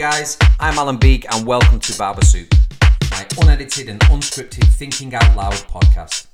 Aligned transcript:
guys, 0.00 0.38
I'm 0.58 0.78
Alan 0.78 0.96
Beak 0.96 1.26
and 1.30 1.46
welcome 1.46 1.78
to 1.78 1.98
Barber 1.98 2.24
Soup, 2.24 2.50
my 3.10 3.26
unedited 3.38 3.90
and 3.90 4.00
unscripted 4.00 4.64
thinking 4.64 5.14
out 5.14 5.36
loud 5.36 5.52
podcast. 5.52 6.26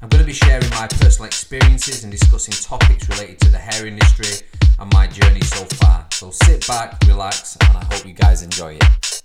I'm 0.00 0.08
going 0.08 0.22
to 0.22 0.24
be 0.24 0.32
sharing 0.32 0.70
my 0.70 0.86
personal 0.86 1.26
experiences 1.26 2.04
and 2.04 2.10
discussing 2.10 2.54
topics 2.54 3.06
related 3.10 3.38
to 3.40 3.50
the 3.50 3.58
hair 3.58 3.86
industry 3.86 4.48
and 4.78 4.90
my 4.94 5.06
journey 5.08 5.42
so 5.42 5.66
far. 5.76 6.06
So 6.12 6.30
sit 6.30 6.66
back, 6.66 6.98
relax, 7.06 7.58
and 7.60 7.76
I 7.76 7.84
hope 7.84 8.06
you 8.06 8.14
guys 8.14 8.42
enjoy 8.42 8.78
it. 8.80 9.22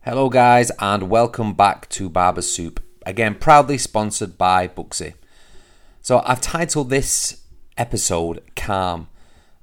Hello, 0.00 0.30
guys, 0.30 0.72
and 0.78 1.10
welcome 1.10 1.52
back 1.52 1.90
to 1.90 2.08
Barber 2.08 2.40
Soup. 2.40 2.82
Again, 3.04 3.34
proudly 3.34 3.76
sponsored 3.76 4.38
by 4.38 4.66
Booksy. 4.66 5.12
So, 6.00 6.22
I've 6.24 6.40
titled 6.40 6.88
this 6.88 7.42
episode 7.76 8.42
Calm 8.56 9.08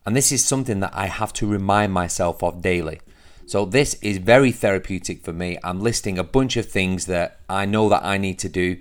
and 0.06 0.16
this 0.16 0.32
is 0.32 0.44
something 0.44 0.80
that 0.80 0.94
I 0.94 1.08
have 1.08 1.34
to 1.34 1.48
remind 1.48 1.94
myself 1.94 2.44
of 2.44 2.62
daily. 2.62 3.00
So 3.46 3.66
this 3.66 3.96
is 3.96 4.18
very 4.18 4.52
therapeutic 4.52 5.24
for 5.24 5.34
me. 5.34 5.58
I'm 5.64 5.82
listing 5.82 6.18
a 6.18 6.24
bunch 6.24 6.58
of 6.58 6.70
things 6.70 7.06
that 7.08 7.40
I 7.50 7.66
know 7.66 7.90
that 7.90 8.04
I 8.04 8.18
need 8.18 8.40
to 8.40 8.50
do 8.50 8.78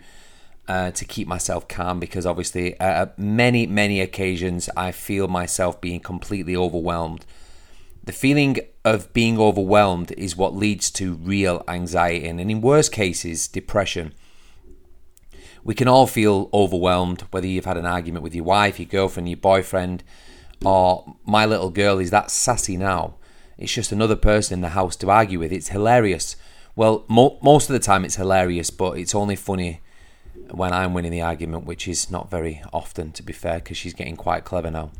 uh, 0.68 0.92
to 0.92 1.04
keep 1.04 1.26
myself 1.26 1.66
calm 1.66 1.98
because 1.98 2.24
obviously 2.24 2.78
at 2.78 3.18
many 3.18 3.66
many 3.66 4.00
occasions 4.00 4.70
I 4.76 4.92
feel 4.92 5.26
myself 5.26 5.80
being 5.80 5.98
completely 5.98 6.54
overwhelmed. 6.54 7.26
The 8.04 8.12
feeling 8.12 8.58
of 8.84 9.12
being 9.12 9.38
overwhelmed 9.38 10.12
is 10.12 10.36
what 10.36 10.54
leads 10.54 10.90
to 10.92 11.14
real 11.14 11.64
anxiety 11.66 12.28
and 12.28 12.40
in 12.40 12.60
worst 12.60 12.92
cases 12.92 13.48
depression. 13.48 14.14
We 15.64 15.74
can 15.74 15.88
all 15.88 16.06
feel 16.06 16.48
overwhelmed 16.54 17.22
whether 17.32 17.46
you've 17.46 17.66
had 17.66 17.76
an 17.76 17.84
argument 17.84 18.22
with 18.22 18.34
your 18.34 18.44
wife, 18.44 18.78
your 18.78 18.86
girlfriend, 18.86 19.28
your 19.28 19.36
boyfriend, 19.36 20.04
or 20.64 21.16
my 21.24 21.46
little 21.46 21.70
girl 21.70 21.98
is 21.98 22.10
that 22.10 22.30
sassy 22.30 22.76
now. 22.76 23.14
It's 23.58 23.72
just 23.72 23.92
another 23.92 24.16
person 24.16 24.54
in 24.54 24.60
the 24.60 24.70
house 24.70 24.96
to 24.96 25.10
argue 25.10 25.38
with. 25.38 25.52
It's 25.52 25.68
hilarious. 25.68 26.36
Well, 26.76 27.04
mo- 27.08 27.38
most 27.42 27.68
of 27.68 27.74
the 27.74 27.78
time 27.78 28.04
it's 28.04 28.16
hilarious, 28.16 28.70
but 28.70 28.98
it's 28.98 29.14
only 29.14 29.36
funny 29.36 29.80
when 30.50 30.72
I'm 30.72 30.94
winning 30.94 31.12
the 31.12 31.22
argument, 31.22 31.66
which 31.66 31.86
is 31.86 32.10
not 32.10 32.30
very 32.30 32.62
often, 32.72 33.12
to 33.12 33.22
be 33.22 33.32
fair, 33.32 33.56
because 33.56 33.76
she's 33.76 33.94
getting 33.94 34.16
quite 34.16 34.44
clever 34.44 34.70
now. 34.70 34.90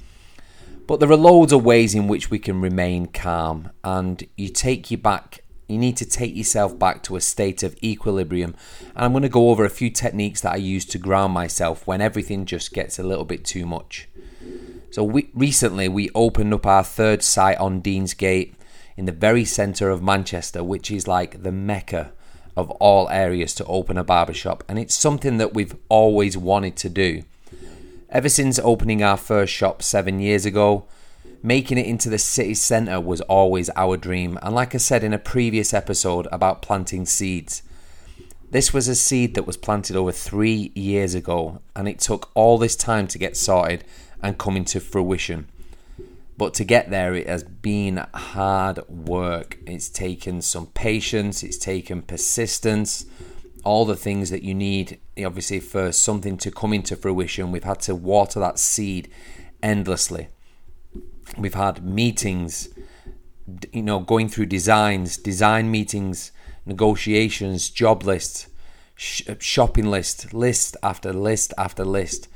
But 0.87 1.01
there 1.01 1.11
are 1.11 1.17
loads 1.17 1.53
of 1.53 1.65
ways 1.65 1.95
in 1.95 2.09
which 2.09 2.31
we 2.31 2.39
can 2.39 2.61
remain 2.61 3.07
calm, 3.07 3.71
and 3.85 4.23
you 4.37 4.49
take 4.49 4.91
you 4.91 4.99
back. 4.99 5.43
You 5.69 5.79
need 5.79 5.97
to 5.99 6.05
take 6.05 6.35
yourself 6.35 6.77
back 6.79 7.03
to 7.05 7.17
a 7.17 7.21
state 7.21 7.63
of 7.63 7.77
equilibrium. 7.83 8.57
And 8.97 9.05
I'm 9.05 9.13
going 9.13 9.23
to 9.23 9.29
go 9.29 9.51
over 9.51 9.65
a 9.65 9.71
few 9.71 9.89
techniques 9.89 10.41
that 10.41 10.55
I 10.55 10.57
use 10.57 10.85
to 10.87 10.99
ground 10.99 11.33
myself 11.33 11.87
when 11.87 12.01
everything 12.01 12.45
just 12.45 12.73
gets 12.73 12.99
a 12.99 13.05
little 13.05 13.25
bit 13.25 13.45
too 13.45 13.67
much. 13.67 14.09
So 14.91 15.05
we, 15.05 15.31
recently 15.35 15.89
we 15.89 16.11
opened 16.15 16.53
up 16.53 16.67
our 16.67 16.83
third 16.83 17.23
site 17.23 17.59
on 17.59 17.81
Deansgate 17.81 18.55
in 18.97 19.05
the 19.05 19.13
very 19.13 19.45
centre 19.45 19.89
of 19.89 20.03
Manchester, 20.03 20.65
which 20.65 20.91
is 20.91 21.07
like 21.07 21.43
the 21.43 21.53
mecca 21.53 22.13
of 22.57 22.71
all 22.73 23.09
areas 23.09 23.55
to 23.55 23.65
open 23.67 23.97
a 23.97 24.05
barbershop, 24.05 24.65
and 24.69 24.79
it's 24.79 24.95
something 24.95 25.39
that 25.39 25.55
we've 25.55 25.77
always 25.89 26.37
wanted 26.37 26.77
to 26.77 26.89
do. 26.89 27.23
Ever 28.11 28.29
since 28.29 28.59
opening 28.59 29.03
our 29.03 29.17
first 29.17 29.53
shop 29.53 29.83
seven 29.83 30.19
years 30.19 30.45
ago, 30.45 30.87
making 31.41 31.79
it 31.79 31.87
into 31.87 32.11
the 32.11 32.19
city 32.19 32.55
centre 32.55 33.01
was 33.01 33.21
always 33.23 33.71
our 33.77 33.97
dream. 33.97 34.39
And 34.43 34.55
like 34.55 34.75
I 34.75 34.79
said 34.79 35.05
in 35.05 35.15
a 35.15 35.19
previous 35.19 35.73
episode 35.73 36.27
about 36.33 36.61
planting 36.61 37.07
seeds, 37.07 37.63
this 38.51 38.75
was 38.75 38.89
a 38.89 38.97
seed 38.97 39.35
that 39.35 39.47
was 39.47 39.57
planted 39.57 39.95
over 39.95 40.11
three 40.11 40.73
years 40.75 41.15
ago, 41.15 41.63
and 41.77 41.89
it 41.89 42.01
took 42.01 42.33
all 42.35 42.59
this 42.59 42.75
time 42.75 43.07
to 43.07 43.19
get 43.19 43.37
sorted 43.37 43.85
and 44.23 44.39
coming 44.39 44.65
to 44.67 44.81
fruition. 44.81 45.49
But 46.37 46.55
to 46.55 46.65
get 46.65 46.89
there, 46.89 47.15
it 47.15 47.27
has 47.27 47.45
been 47.45 47.99
hard 48.15 48.89
work. 48.89 49.59
It's 49.67 49.91
taken 49.91 50.41
some 50.41 50.69
patience, 50.69 51.43
it's 51.43 51.59
taken 51.59 52.01
persistence, 52.01 53.05
all 53.63 53.85
the 53.85 53.95
things 53.95 54.31
that 54.31 54.43
you 54.43 54.55
need, 54.55 55.01
obviously, 55.23 55.61
for 55.61 55.93
something 55.93 56.39
to 56.39 56.51
come 56.51 56.73
into 56.73 56.97
fruition. 56.97 57.53
We've 57.53 57.65
had 57.65 57.81
to 57.81 57.95
water 57.95 58.41
that 58.41 58.59
seed 58.59 59.11
endlessly. 59.63 60.29
We've 61.37 61.53
had 61.53 61.85
meetings, 61.85 62.71
you 63.71 63.83
know, 63.83 64.01
going 64.01 64.31
through 64.31 64.47
designs, 64.47 65.19
design 65.19 65.71
meetings, 65.71 66.33
negotiations, 66.65 67.69
job 67.69 68.03
lists, 68.05 68.47
sh- 68.95 69.29
uh, 69.29 69.35
shopping 69.39 69.91
list, 69.91 70.33
list 70.33 70.77
after 70.83 71.13
list 71.13 71.53
after 71.59 71.85
list 71.85 72.29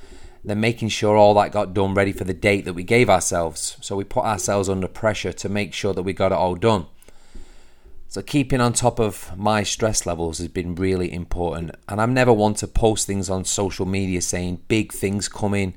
then 0.44 0.60
making 0.60 0.90
sure 0.90 1.16
all 1.16 1.34
that 1.34 1.52
got 1.52 1.72
done 1.72 1.94
ready 1.94 2.12
for 2.12 2.24
the 2.24 2.34
date 2.34 2.64
that 2.66 2.74
we 2.74 2.82
gave 2.82 3.08
ourselves. 3.08 3.76
So 3.80 3.96
we 3.96 4.04
put 4.04 4.24
ourselves 4.24 4.68
under 4.68 4.88
pressure 4.88 5.32
to 5.32 5.48
make 5.48 5.72
sure 5.72 5.94
that 5.94 6.02
we 6.02 6.12
got 6.12 6.32
it 6.32 6.38
all 6.38 6.54
done. 6.54 6.86
So 8.08 8.22
keeping 8.22 8.60
on 8.60 8.74
top 8.74 9.00
of 9.00 9.36
my 9.36 9.62
stress 9.62 10.06
levels 10.06 10.38
has 10.38 10.48
been 10.48 10.74
really 10.74 11.12
important. 11.12 11.72
And 11.88 12.00
I'm 12.00 12.14
never 12.14 12.32
one 12.32 12.54
to 12.54 12.68
post 12.68 13.06
things 13.06 13.30
on 13.30 13.44
social 13.44 13.86
media 13.86 14.20
saying 14.20 14.60
big 14.68 14.92
things 14.92 15.28
coming 15.28 15.74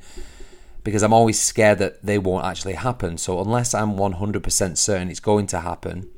because 0.84 1.02
I'm 1.02 1.14
always 1.14 1.40
scared 1.40 1.80
that 1.80 2.06
they 2.06 2.20
won't 2.20 2.46
actually 2.46 2.74
happen. 2.74 3.18
So 3.18 3.42
unless 3.42 3.74
I'm 3.74 3.94
100% 3.94 4.78
certain 4.78 5.10
it's 5.10 5.20
going 5.20 5.48
to 5.48 5.62
happen, 5.62 6.10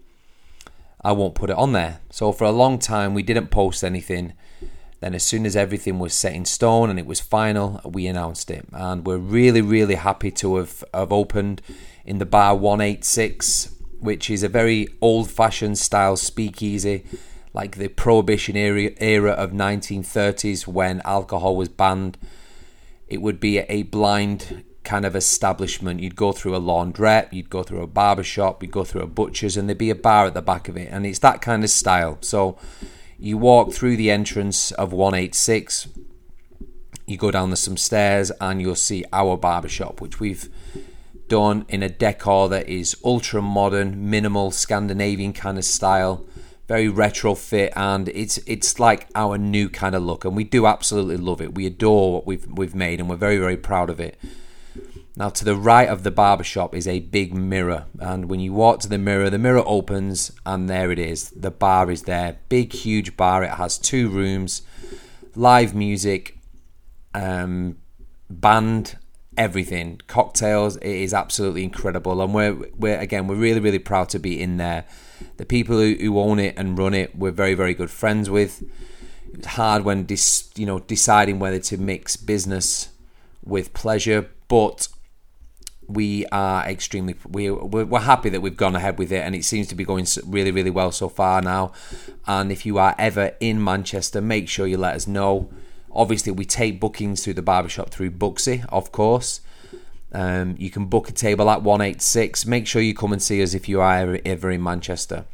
I 1.01 1.11
won't 1.13 1.35
put 1.35 1.51
it 1.51 1.55
on 1.55 1.71
there. 1.71 2.01
So 2.09 2.31
for 2.31 2.43
a 2.43 2.51
long 2.51 2.79
time 2.79 3.13
we 3.13 3.23
didn't 3.23 3.47
post 3.47 3.83
anything 3.83 4.33
then, 4.99 5.15
as 5.15 5.23
soon 5.23 5.45
as 5.45 5.55
everything 5.55 5.97
was 5.97 6.13
set 6.13 6.33
in 6.33 6.45
stone 6.45 6.89
and 6.89 6.99
it 6.99 7.05
was 7.05 7.21
final, 7.21 7.79
we 7.85 8.05
announced 8.07 8.51
it. 8.51 8.65
And 8.73 9.05
we're 9.05 9.17
really, 9.17 9.61
really 9.61 9.95
happy 9.95 10.31
to 10.31 10.57
have, 10.57 10.83
have 10.93 11.13
opened 11.13 11.61
in 12.05 12.17
the 12.17 12.25
bar 12.25 12.55
186, 12.55 13.75
which 13.99 14.29
is 14.29 14.43
a 14.43 14.49
very 14.49 14.89
old 14.99 15.31
fashioned 15.31 15.77
style 15.77 16.17
speakeasy, 16.17 17.05
like 17.53 17.77
the 17.77 17.87
Prohibition 17.87 18.57
era, 18.57 18.91
era 18.97 19.31
of 19.31 19.51
1930s 19.51 20.67
when 20.67 21.01
alcohol 21.05 21.55
was 21.55 21.69
banned. 21.69 22.17
It 23.07 23.21
would 23.21 23.39
be 23.39 23.59
a 23.59 23.83
blind 23.83 24.65
kind 24.83 25.05
of 25.05 25.15
establishment. 25.15 26.01
You'd 26.01 26.15
go 26.15 26.31
through 26.33 26.55
a 26.55 26.61
laundrette, 26.61 27.31
you'd 27.31 27.49
go 27.49 27.63
through 27.63 27.83
a 27.83 27.87
barber 27.87 28.23
shop, 28.23 28.61
you'd 28.61 28.71
go 28.71 28.83
through 28.83 29.01
a 29.01 29.07
butcher's, 29.07 29.55
and 29.55 29.69
there'd 29.69 29.77
be 29.77 29.89
a 29.89 29.95
bar 29.95 30.25
at 30.25 30.33
the 30.33 30.41
back 30.41 30.67
of 30.67 30.75
it. 30.75 30.89
And 30.91 31.05
it's 31.05 31.19
that 31.19 31.41
kind 31.41 31.63
of 31.63 31.69
style. 31.69 32.17
So, 32.21 32.57
you 33.19 33.37
walk 33.37 33.73
through 33.73 33.97
the 33.97 34.09
entrance 34.09 34.71
of 34.71 34.93
186, 34.93 35.89
you 37.05 37.17
go 37.17 37.31
down 37.31 37.49
the, 37.49 37.57
some 37.57 37.75
stairs, 37.75 38.31
and 38.39 38.61
you'll 38.61 38.75
see 38.75 39.03
our 39.11 39.35
barbershop, 39.35 39.99
which 39.99 40.19
we've 40.19 40.49
done 41.27 41.65
in 41.67 41.83
a 41.83 41.89
decor 41.89 42.49
that 42.49 42.67
is 42.67 42.95
ultra 43.03 43.41
modern, 43.41 44.09
minimal 44.09 44.51
Scandinavian 44.51 45.33
kind 45.33 45.57
of 45.57 45.65
style, 45.65 46.25
very 46.67 46.87
retrofit, 46.87 47.73
and 47.75 48.07
it's 48.09 48.37
it's 48.45 48.79
like 48.79 49.07
our 49.15 49.37
new 49.37 49.69
kind 49.69 49.95
of 49.95 50.03
look, 50.03 50.23
and 50.23 50.35
we 50.35 50.43
do 50.43 50.65
absolutely 50.65 51.17
love 51.17 51.41
it. 51.41 51.55
We 51.55 51.65
adore 51.65 52.13
what 52.13 52.27
we've 52.27 52.45
we've 52.47 52.75
made, 52.75 52.99
and 52.99 53.09
we're 53.09 53.15
very 53.15 53.37
very 53.37 53.57
proud 53.57 53.89
of 53.89 53.99
it. 53.99 54.17
Now, 55.19 55.27
to 55.27 55.43
the 55.43 55.57
right 55.57 55.89
of 55.89 56.03
the 56.03 56.11
barbershop 56.11 56.73
is 56.73 56.87
a 56.87 57.01
big 57.01 57.33
mirror, 57.33 57.87
and 57.99 58.29
when 58.29 58.39
you 58.39 58.53
walk 58.53 58.79
to 58.79 58.87
the 58.87 58.97
mirror, 58.97 59.29
the 59.29 59.37
mirror 59.37 59.63
opens, 59.65 60.31
and 60.45 60.69
there 60.69 60.91
it 60.91 60.97
is. 60.97 61.31
The 61.31 61.51
bar 61.51 61.91
is 61.91 62.03
there. 62.03 62.37
Big, 62.47 62.71
huge 62.71 63.17
bar. 63.17 63.43
It 63.43 63.49
has 63.49 63.77
two 63.77 64.07
rooms, 64.07 64.61
live 65.35 65.75
music, 65.75 66.37
um, 67.13 67.79
band, 68.29 68.97
everything, 69.37 69.99
cocktails. 70.07 70.77
It 70.77 70.87
is 70.87 71.13
absolutely 71.13 71.65
incredible, 71.65 72.21
and 72.21 72.33
we're, 72.33 72.55
we're 72.77 72.97
again, 72.97 73.27
we're 73.27 73.35
really, 73.35 73.59
really 73.59 73.77
proud 73.77 74.07
to 74.09 74.19
be 74.19 74.41
in 74.41 74.55
there. 74.55 74.85
The 75.35 75.45
people 75.45 75.75
who, 75.75 75.95
who 75.99 76.17
own 76.17 76.39
it 76.39 76.55
and 76.55 76.77
run 76.77 76.93
it, 76.93 77.13
we're 77.13 77.31
very, 77.31 77.55
very 77.55 77.73
good 77.73 77.91
friends 77.91 78.29
with. 78.29 78.63
It's 79.33 79.47
hard 79.47 79.83
when 79.83 80.05
dis, 80.05 80.49
you 80.55 80.65
know 80.65 80.79
deciding 80.79 81.39
whether 81.39 81.59
to 81.59 81.77
mix 81.77 82.15
business 82.15 82.87
with 83.43 83.73
pleasure, 83.73 84.29
but 84.47 84.87
we 85.89 86.25
are 86.27 86.65
extremely 86.67 87.15
we 87.27 87.49
we're 87.49 87.99
happy 87.99 88.29
that 88.29 88.41
we've 88.41 88.55
gone 88.55 88.75
ahead 88.75 88.99
with 88.99 89.11
it 89.11 89.23
and 89.23 89.35
it 89.35 89.43
seems 89.43 89.67
to 89.67 89.75
be 89.75 89.83
going 89.83 90.05
really 90.25 90.51
really 90.51 90.69
well 90.69 90.91
so 90.91 91.09
far 91.09 91.41
now. 91.41 91.73
And 92.27 92.51
if 92.51 92.65
you 92.65 92.77
are 92.77 92.95
ever 92.99 93.33
in 93.39 93.63
Manchester 93.63 94.21
make 94.21 94.47
sure 94.47 94.67
you 94.67 94.77
let 94.77 94.95
us 94.95 95.07
know. 95.07 95.49
Obviously 95.91 96.31
we 96.31 96.45
take 96.45 96.79
bookings 96.79 97.23
through 97.23 97.33
the 97.33 97.41
barbershop 97.41 97.89
through 97.89 98.11
Booksy 98.11 98.63
of 98.69 98.91
course. 98.91 99.41
Um, 100.11 100.55
you 100.57 100.69
can 100.69 100.85
book 100.85 101.09
a 101.09 101.11
table 101.11 101.49
at 101.49 101.61
186 101.61 102.45
make 102.45 102.67
sure 102.67 102.81
you 102.81 102.93
come 102.93 103.11
and 103.11 103.21
see 103.21 103.41
us 103.41 103.53
if 103.53 103.67
you 103.67 103.81
are 103.81 103.95
ever, 103.95 104.19
ever 104.23 104.51
in 104.51 104.61
Manchester. 104.63 105.25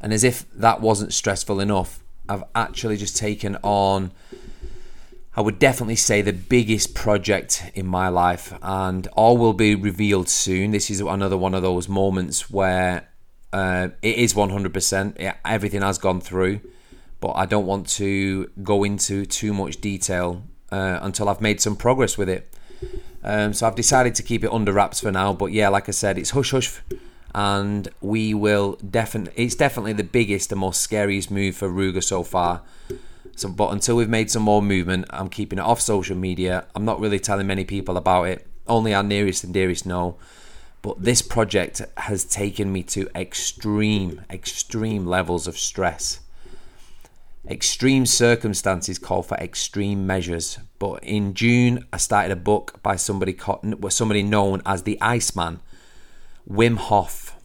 And 0.00 0.12
as 0.12 0.22
if 0.22 0.50
that 0.52 0.82
wasn't 0.82 1.14
stressful 1.14 1.60
enough 1.60 2.02
I've 2.28 2.44
actually 2.54 2.98
just 2.98 3.16
taken 3.16 3.56
on 3.62 4.12
I 5.34 5.40
would 5.40 5.58
definitely 5.58 5.96
say 5.96 6.20
the 6.20 6.32
biggest 6.32 6.94
project 6.94 7.70
in 7.74 7.86
my 7.86 8.08
life, 8.08 8.52
and 8.60 9.06
all 9.08 9.38
will 9.38 9.54
be 9.54 9.74
revealed 9.74 10.28
soon. 10.28 10.72
This 10.72 10.90
is 10.90 11.00
another 11.00 11.38
one 11.38 11.54
of 11.54 11.62
those 11.62 11.88
moments 11.88 12.50
where 12.50 13.08
uh, 13.52 13.88
it 14.02 14.16
is 14.18 14.34
100%, 14.34 15.18
it, 15.18 15.34
everything 15.44 15.80
has 15.82 15.96
gone 15.98 16.20
through, 16.20 16.60
but 17.20 17.32
I 17.32 17.46
don't 17.46 17.66
want 17.66 17.88
to 17.90 18.50
go 18.62 18.84
into 18.84 19.24
too 19.24 19.54
much 19.54 19.80
detail 19.80 20.42
uh, 20.70 20.98
until 21.00 21.28
I've 21.28 21.40
made 21.40 21.60
some 21.60 21.76
progress 21.76 22.18
with 22.18 22.28
it. 22.28 22.52
Um, 23.24 23.54
so 23.54 23.66
I've 23.66 23.74
decided 23.74 24.14
to 24.16 24.22
keep 24.22 24.44
it 24.44 24.52
under 24.52 24.72
wraps 24.72 25.00
for 25.00 25.12
now, 25.12 25.32
but 25.32 25.46
yeah, 25.46 25.68
like 25.68 25.88
I 25.88 25.92
said, 25.92 26.18
it's 26.18 26.30
hush 26.30 26.50
hush 26.50 26.80
and 27.34 27.88
we 28.00 28.34
will 28.34 28.78
definitely. 28.90 29.44
It's 29.44 29.54
definitely 29.54 29.94
the 29.94 30.04
biggest 30.04 30.52
and 30.52 30.60
most 30.60 30.80
scariest 30.80 31.30
move 31.30 31.56
for 31.56 31.68
Ruger 31.68 32.02
so 32.02 32.22
far. 32.22 32.62
So, 33.36 33.48
but 33.48 33.72
until 33.72 33.96
we've 33.96 34.08
made 34.08 34.30
some 34.30 34.42
more 34.42 34.62
movement, 34.62 35.06
I'm 35.10 35.28
keeping 35.28 35.58
it 35.58 35.62
off 35.62 35.80
social 35.80 36.16
media. 36.16 36.66
I'm 36.74 36.84
not 36.84 37.00
really 37.00 37.18
telling 37.18 37.46
many 37.46 37.64
people 37.64 37.96
about 37.96 38.24
it. 38.24 38.46
Only 38.66 38.94
our 38.94 39.02
nearest 39.02 39.44
and 39.44 39.54
dearest 39.54 39.86
know. 39.86 40.16
But 40.82 41.02
this 41.02 41.22
project 41.22 41.80
has 41.96 42.24
taken 42.24 42.72
me 42.72 42.82
to 42.84 43.08
extreme, 43.14 44.22
extreme 44.28 45.06
levels 45.06 45.46
of 45.46 45.56
stress. 45.56 46.20
Extreme 47.48 48.06
circumstances 48.06 48.98
call 48.98 49.22
for 49.22 49.36
extreme 49.38 50.06
measures. 50.06 50.58
But 50.78 51.02
in 51.02 51.34
June, 51.34 51.86
I 51.92 51.96
started 51.96 52.32
a 52.32 52.36
book 52.36 52.80
by 52.82 52.96
somebody 52.96 53.36
somebody 53.88 54.22
known 54.22 54.62
as 54.66 54.82
the 54.82 55.00
Iceman, 55.00 55.60
Wim 56.48 56.76
Hof, 56.76 57.36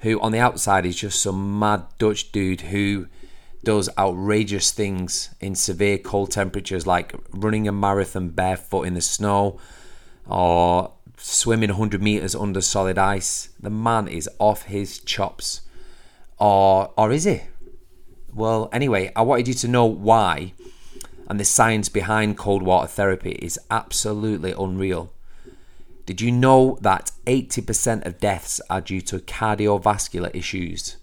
who 0.00 0.20
on 0.20 0.32
the 0.32 0.38
outside 0.38 0.84
is 0.84 0.96
just 0.96 1.22
some 1.22 1.58
mad 1.58 1.84
Dutch 1.98 2.32
dude 2.32 2.62
who 2.62 3.06
does 3.64 3.88
outrageous 3.96 4.70
things 4.72 5.34
in 5.40 5.54
severe 5.54 5.98
cold 5.98 6.30
temperatures, 6.30 6.86
like 6.86 7.14
running 7.30 7.68
a 7.68 7.72
marathon 7.72 8.30
barefoot 8.30 8.82
in 8.82 8.94
the 8.94 9.00
snow 9.00 9.58
or 10.26 10.92
swimming 11.16 11.70
100 11.70 12.02
meters 12.02 12.34
under 12.34 12.60
solid 12.60 12.98
ice. 12.98 13.50
The 13.60 13.70
man 13.70 14.08
is 14.08 14.28
off 14.38 14.64
his 14.64 14.98
chops. 14.98 15.60
Or, 16.38 16.92
or 16.96 17.12
is 17.12 17.24
he? 17.24 17.42
Well, 18.34 18.68
anyway, 18.72 19.12
I 19.14 19.22
wanted 19.22 19.48
you 19.48 19.54
to 19.54 19.68
know 19.68 19.84
why, 19.84 20.54
and 21.28 21.38
the 21.38 21.44
science 21.44 21.88
behind 21.88 22.38
cold 22.38 22.62
water 22.62 22.88
therapy 22.88 23.32
is 23.32 23.60
absolutely 23.70 24.52
unreal. 24.52 25.12
Did 26.06 26.20
you 26.20 26.32
know 26.32 26.78
that 26.80 27.12
80% 27.26 28.04
of 28.04 28.18
deaths 28.18 28.60
are 28.68 28.80
due 28.80 29.00
to 29.02 29.20
cardiovascular 29.20 30.34
issues? 30.34 30.96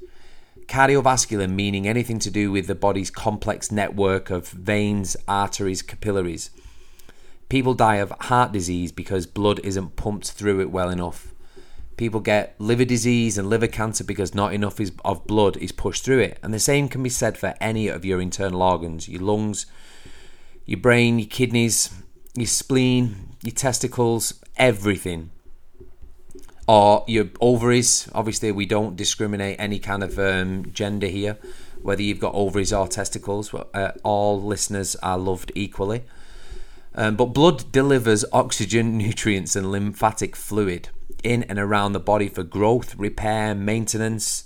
Cardiovascular 0.70 1.50
meaning 1.50 1.88
anything 1.88 2.20
to 2.20 2.30
do 2.30 2.52
with 2.52 2.68
the 2.68 2.76
body's 2.76 3.10
complex 3.10 3.72
network 3.72 4.30
of 4.30 4.50
veins, 4.50 5.18
arteries, 5.28 5.82
capillaries. 5.82 6.52
People 7.50 7.74
die 7.74 7.96
of 7.96 8.12
heart 8.12 8.52
disease 8.52 8.92
because 8.92 9.26
blood 9.26 9.60
isn't 9.64 9.96
pumped 9.96 10.30
through 10.30 10.62
it 10.62 10.70
well 10.70 10.92
enough. 10.92 11.34
People 11.98 12.20
get 12.20 12.54
liver 12.60 12.86
disease 12.86 13.36
and 13.36 13.50
liver 13.50 13.66
cancer 13.66 14.04
because 14.04 14.36
not 14.36 14.54
enough 14.54 14.80
is, 14.80 14.92
of 15.04 15.26
blood 15.26 15.58
is 15.58 15.72
pushed 15.72 16.06
through 16.06 16.20
it. 16.20 16.38
And 16.44 16.54
the 16.54 16.60
same 16.60 16.88
can 16.88 17.02
be 17.02 17.10
said 17.10 17.36
for 17.36 17.56
any 17.60 17.88
of 17.88 18.06
your 18.06 18.22
internal 18.22 18.62
organs 18.62 19.10
your 19.10 19.24
lungs, 19.24 19.66
your 20.68 20.80
brain, 20.80 21.18
your 21.18 21.30
kidneys, 21.30 21.92
your 22.36 22.46
spleen, 22.46 23.36
your 23.42 23.56
testicles, 23.56 24.40
everything 24.56 25.32
or 26.70 27.04
your 27.08 27.26
ovaries. 27.42 28.08
Obviously, 28.14 28.52
we 28.52 28.68
don't 28.68 28.96
discriminate 28.96 29.56
any 29.60 29.80
kind 29.80 30.04
of 30.04 30.20
um, 30.20 30.72
gender 30.72 31.08
here, 31.08 31.36
whether 31.82 32.04
you've 32.04 32.20
got 32.20 32.36
ovaries 32.36 32.72
or 32.72 32.88
testicles. 32.88 33.52
Uh, 33.74 33.94
all 34.04 34.40
listeners 34.40 34.96
are 34.98 35.18
loved 35.18 35.52
equally. 35.56 36.04
Um, 36.94 37.16
but 37.16 37.34
blood 37.34 37.72
delivers 37.72 38.24
oxygen, 38.32 38.98
nutrients, 39.00 39.56
and 39.56 39.72
lymphatic 39.72 40.36
fluid 40.36 40.90
in 41.24 41.42
and 41.44 41.58
around 41.58 41.94
the 41.94 42.00
body 42.00 42.30
for 42.30 42.44
growth, 42.44 42.96
repair, 42.98 43.56
maintenance. 43.56 44.44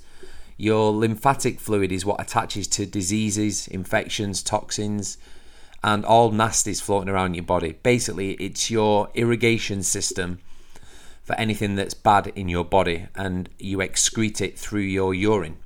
Your 0.56 0.94
lymphatic 0.94 1.60
fluid 1.60 1.92
is 1.92 2.06
what 2.06 2.22
attaches 2.22 2.70
to 2.70 2.86
diseases, 2.86 3.68
infections, 3.68 4.42
toxins, 4.42 5.18
and 5.84 6.06
all 6.06 6.32
nasties 6.32 6.82
floating 6.82 7.10
around 7.10 7.34
your 7.34 7.44
body. 7.44 7.74
Basically, 7.84 8.36
it's 8.36 8.72
your 8.72 9.10
irrigation 9.14 9.84
system 9.84 10.40
for 11.24 11.36
anything 11.36 11.76
that's 11.76 11.94
bad 11.94 12.28
in 12.36 12.50
your 12.50 12.66
body 12.66 13.08
and 13.16 13.50
you 13.58 13.78
excrete 13.78 14.42
it 14.42 14.60
through 14.60 14.82
your 14.82 15.14
urine. 15.14 15.58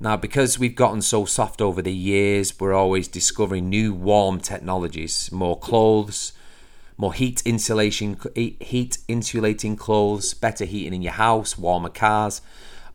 Now, 0.00 0.16
because 0.16 0.58
we've 0.58 0.74
gotten 0.74 1.00
so 1.00 1.24
soft 1.24 1.62
over 1.62 1.80
the 1.80 1.92
years, 1.92 2.58
we're 2.58 2.72
always 2.72 3.06
discovering 3.06 3.68
new 3.68 3.94
warm 3.94 4.40
technologies, 4.40 5.30
more 5.30 5.56
clothes, 5.56 6.32
more 6.96 7.14
heat 7.14 7.40
insulation, 7.44 8.18
heat 8.34 8.98
insulating 9.06 9.76
clothes, 9.76 10.34
better 10.34 10.64
heating 10.64 10.94
in 10.94 11.02
your 11.02 11.12
house, 11.12 11.56
warmer 11.56 11.88
cars. 11.88 12.42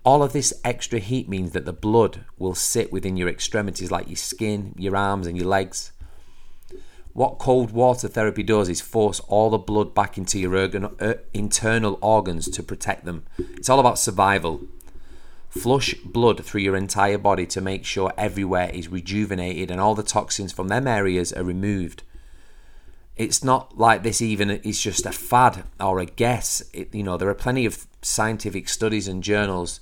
All 0.03 0.21
of 0.21 0.33
this 0.33 0.53
extra 0.65 0.99
heat 0.99 1.29
means 1.29 1.51
that 1.51 1.65
the 1.65 1.73
blood 1.73 2.25
will 2.37 2.55
sit 2.55 2.91
within 2.91 3.15
your 3.15 3.29
extremities 3.29 3.91
like 3.91 4.07
your 4.07 4.17
skin, 4.17 4.73
your 4.77 4.95
arms, 4.97 5.27
and 5.27 5.37
your 5.37 5.47
legs. 5.47 5.93
What 7.17 7.39
cold 7.39 7.71
water 7.71 8.07
therapy 8.07 8.43
does 8.43 8.69
is 8.69 8.79
force 8.79 9.21
all 9.21 9.49
the 9.49 9.57
blood 9.57 9.95
back 9.95 10.19
into 10.19 10.37
your 10.37 10.55
organ, 10.55 10.85
uh, 10.99 11.15
internal 11.33 11.97
organs 11.99 12.47
to 12.49 12.61
protect 12.61 13.05
them. 13.05 13.25
It's 13.39 13.69
all 13.69 13.79
about 13.79 13.97
survival. 13.97 14.61
Flush 15.49 15.95
blood 16.05 16.45
through 16.45 16.61
your 16.61 16.75
entire 16.75 17.17
body 17.17 17.47
to 17.47 17.59
make 17.59 17.85
sure 17.85 18.13
everywhere 18.19 18.69
is 18.71 18.89
rejuvenated 18.89 19.71
and 19.71 19.81
all 19.81 19.95
the 19.95 20.03
toxins 20.03 20.51
from 20.51 20.67
them 20.67 20.85
areas 20.85 21.33
are 21.33 21.43
removed. 21.43 22.03
It's 23.15 23.43
not 23.43 23.79
like 23.79 24.03
this 24.03 24.21
even 24.21 24.51
it's 24.51 24.79
just 24.79 25.07
a 25.07 25.11
fad 25.11 25.63
or 25.79 25.97
a 25.97 26.05
guess. 26.05 26.61
It, 26.71 26.93
you 26.93 27.01
know, 27.01 27.17
there 27.17 27.29
are 27.29 27.33
plenty 27.33 27.65
of 27.65 27.87
scientific 28.03 28.69
studies 28.69 29.07
and 29.07 29.23
journals 29.23 29.79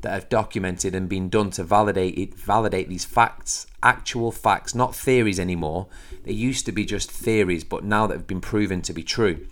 that 0.00 0.12
have 0.12 0.28
documented 0.28 0.94
and 0.94 1.08
been 1.08 1.28
done 1.28 1.50
to 1.50 1.64
validate 1.64 2.16
it, 2.16 2.34
validate 2.34 2.88
these 2.88 3.04
facts, 3.04 3.66
actual 3.82 4.30
facts, 4.30 4.74
not 4.74 4.94
theories 4.94 5.40
anymore. 5.40 5.88
They 6.24 6.32
used 6.32 6.66
to 6.66 6.72
be 6.72 6.84
just 6.84 7.10
theories, 7.10 7.64
but 7.64 7.84
now 7.84 8.06
that 8.06 8.14
have 8.14 8.26
been 8.26 8.40
proven 8.40 8.80
to 8.82 8.92
be 8.92 9.02
true. 9.02 9.46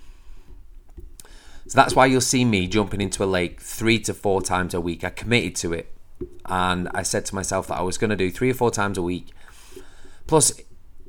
So 1.68 1.74
that's 1.74 1.96
why 1.96 2.06
you'll 2.06 2.20
see 2.20 2.44
me 2.44 2.68
jumping 2.68 3.00
into 3.00 3.24
a 3.24 3.26
lake 3.26 3.60
three 3.60 3.98
to 4.00 4.14
four 4.14 4.40
times 4.40 4.72
a 4.72 4.80
week. 4.80 5.02
I 5.02 5.10
committed 5.10 5.56
to 5.56 5.72
it, 5.72 5.92
and 6.44 6.88
I 6.94 7.02
said 7.02 7.24
to 7.26 7.34
myself 7.34 7.66
that 7.66 7.78
I 7.78 7.82
was 7.82 7.98
going 7.98 8.10
to 8.10 8.16
do 8.16 8.30
three 8.30 8.50
or 8.50 8.54
four 8.54 8.70
times 8.70 8.96
a 8.96 9.02
week. 9.02 9.30
Plus, 10.28 10.52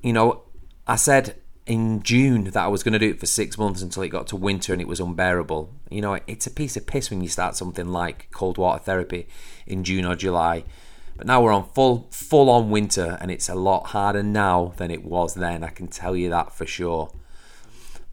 you 0.02 0.14
know, 0.14 0.44
I 0.88 0.96
said 0.96 1.36
in 1.68 2.02
June 2.02 2.46
that 2.46 2.64
I 2.64 2.68
was 2.68 2.82
going 2.82 2.94
to 2.94 3.00
do 3.00 3.10
it 3.10 3.20
for 3.20 3.26
six 3.26 3.58
months 3.58 3.82
until 3.82 4.04
it 4.04 4.10
got 4.10 4.28
to 4.28 4.36
winter 4.36 4.72
and 4.72 4.82
it 4.82 4.88
was 4.88 5.02
unbearable. 5.02 5.70
You 5.90 6.02
know, 6.02 6.20
it's 6.26 6.48
a 6.48 6.52
piece 6.52 6.78
of 6.78 6.88
piss 6.88 7.10
when 7.10 7.22
you 7.22 7.28
start 7.28 7.56
something 7.56 7.90
like 7.90 8.30
cold 8.32 8.58
water 8.58 8.82
therapy 8.82 9.28
in 9.66 9.84
June 9.84 10.06
or 10.06 10.16
July. 10.16 10.64
But 11.18 11.28
now 11.28 11.42
we're 11.42 11.52
on 11.52 11.68
full 11.70 12.08
full 12.12 12.50
on 12.50 12.70
winter 12.70 13.18
and 13.20 13.30
it's 13.30 13.50
a 13.50 13.56
lot 13.56 13.88
harder 13.88 14.24
now 14.24 14.74
than 14.78 14.92
it 14.92 15.04
was 15.04 15.34
then. 15.34 15.64
I 15.64 15.70
can 15.70 15.88
tell 15.88 16.16
you 16.16 16.30
that 16.30 16.54
for 16.54 16.66
sure. 16.66 17.12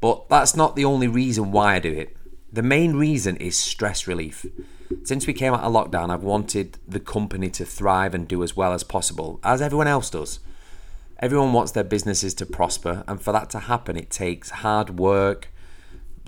But 0.00 0.28
that's 0.28 0.56
not 0.56 0.74
the 0.74 0.84
only 0.84 1.06
reason 1.06 1.52
why 1.52 1.76
I 1.76 1.78
do 1.78 1.92
it. 1.92 2.16
The 2.52 2.62
main 2.62 2.96
reason 2.96 3.36
is 3.36 3.56
stress 3.56 4.06
relief. 4.06 4.46
Since 5.04 5.26
we 5.26 5.32
came 5.32 5.54
out 5.54 5.62
of 5.62 5.72
lockdown, 5.72 6.10
I've 6.10 6.22
wanted 6.22 6.78
the 6.86 7.00
company 7.00 7.50
to 7.50 7.64
thrive 7.64 8.14
and 8.14 8.28
do 8.28 8.42
as 8.42 8.56
well 8.56 8.72
as 8.72 8.84
possible, 8.84 9.40
as 9.42 9.62
everyone 9.62 9.86
else 9.86 10.10
does. 10.10 10.40
Everyone 11.24 11.54
wants 11.54 11.72
their 11.72 11.84
businesses 11.84 12.34
to 12.34 12.44
prosper, 12.44 13.02
and 13.08 13.18
for 13.18 13.32
that 13.32 13.48
to 13.48 13.60
happen, 13.60 13.96
it 13.96 14.10
takes 14.10 14.50
hard 14.50 14.98
work, 14.98 15.48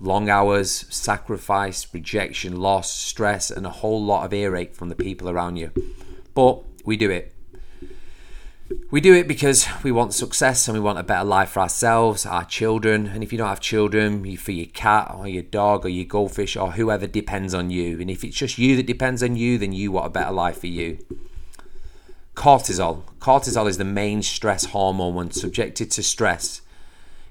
long 0.01 0.31
hours, 0.31 0.87
sacrifice, 0.89 1.87
rejection, 1.93 2.57
loss, 2.57 2.91
stress, 2.91 3.51
and 3.51 3.67
a 3.67 3.71
whole 3.85 4.03
lot 4.03 4.25
of 4.25 4.33
earache 4.33 4.75
from 4.75 4.89
the 4.89 4.95
people 4.95 5.29
around 5.29 5.57
you. 5.57 5.71
But 6.33 6.63
we 6.87 6.97
do 6.97 7.11
it. 7.11 7.35
We 8.91 9.03
do 9.03 9.13
it 9.13 9.29
because 9.29 9.69
we 9.83 9.93
want 9.93 10.15
success 10.15 10.67
and 10.67 10.75
we 10.75 10.83
want 10.83 10.99
a 10.99 11.03
better 11.03 11.25
life 11.25 11.51
for 11.51 11.61
ourselves, 11.61 12.25
our 12.25 12.47
children, 12.47 13.07
and 13.09 13.23
if 13.23 13.33
you 13.33 13.37
don't 13.37 13.51
have 13.51 13.61
children, 13.61 14.35
for 14.39 14.53
your 14.53 14.65
cat 14.65 15.15
or 15.15 15.29
your 15.29 15.43
dog 15.43 15.85
or 15.85 15.91
your 15.91 16.07
goldfish 16.07 16.57
or 16.57 16.73
whoever 16.73 17.07
depends 17.07 17.53
on 17.53 17.69
you. 17.69 18.01
And 18.01 18.11
if 18.11 18.25
it's 18.25 18.39
just 18.39 18.57
you 18.57 18.77
that 18.77 18.87
depends 18.87 19.23
on 19.23 19.37
you, 19.37 19.59
then 19.59 19.75
you 19.75 19.93
want 19.93 20.07
a 20.07 20.09
better 20.09 20.33
life 20.33 20.61
for 20.61 20.69
you. 20.69 21.05
Cortisol. 22.37 23.03
Cortisol 23.19 23.67
is 23.67 23.79
the 23.79 23.85
main 23.85 24.23
stress 24.23 24.67
hormone. 24.67 25.15
When 25.15 25.31
subjected 25.31 25.91
to 25.93 26.03
stress, 26.03 26.61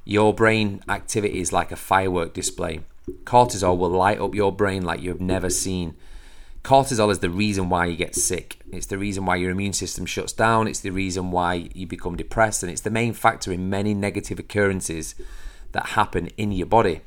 your 0.03 0.33
brain 0.33 0.81
activity 0.89 1.39
is 1.39 1.53
like 1.53 1.71
a 1.71 1.77
firework 1.77 2.33
display. 2.33 2.81
Cortisol 3.23 3.77
will 3.77 3.89
light 3.89 4.19
up 4.19 4.33
your 4.33 4.51
brain 4.51 4.83
like 4.83 5.01
you've 5.01 5.21
never 5.21 5.49
seen. 5.49 5.95
Cortisol 6.63 7.11
is 7.11 7.19
the 7.19 7.29
reason 7.29 7.69
why 7.69 7.85
you 7.85 7.95
get 7.95 8.15
sick. 8.15 8.59
It's 8.71 8.87
the 8.87 8.97
reason 8.97 9.27
why 9.27 9.35
your 9.35 9.51
immune 9.51 9.73
system 9.73 10.07
shuts 10.07 10.33
down. 10.33 10.67
It's 10.67 10.79
the 10.79 10.89
reason 10.89 11.29
why 11.29 11.69
you 11.75 11.85
become 11.85 12.15
depressed. 12.15 12.63
And 12.63 12.71
it's 12.71 12.81
the 12.81 12.89
main 12.89 13.13
factor 13.13 13.51
in 13.51 13.69
many 13.69 13.93
negative 13.93 14.39
occurrences 14.39 15.13
that 15.73 15.89
happen 15.89 16.27
in 16.37 16.51
your 16.51 16.65
body. 16.65 17.01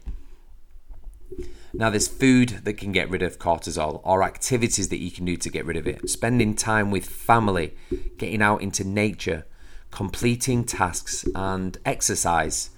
Now, 1.79 1.91
there's 1.91 2.09
food 2.09 2.65
that 2.65 2.73
can 2.73 2.91
get 2.91 3.09
rid 3.09 3.23
of 3.23 3.39
cortisol, 3.39 4.01
or 4.03 4.25
activities 4.25 4.89
that 4.89 4.99
you 4.99 5.13
can 5.13 5.25
do 5.25 5.37
to 5.37 5.49
get 5.49 5.65
rid 5.65 5.77
of 5.77 5.87
it. 5.87 6.11
Spending 6.11 6.57
time 6.57 6.91
with 6.91 7.07
family, 7.07 7.77
getting 8.19 8.43
out 8.43 8.63
into 8.63 8.83
nature, 8.83 9.47
completing 9.93 10.65
tasks, 10.65 11.25
and 11.37 11.79
exercise. 11.85 12.71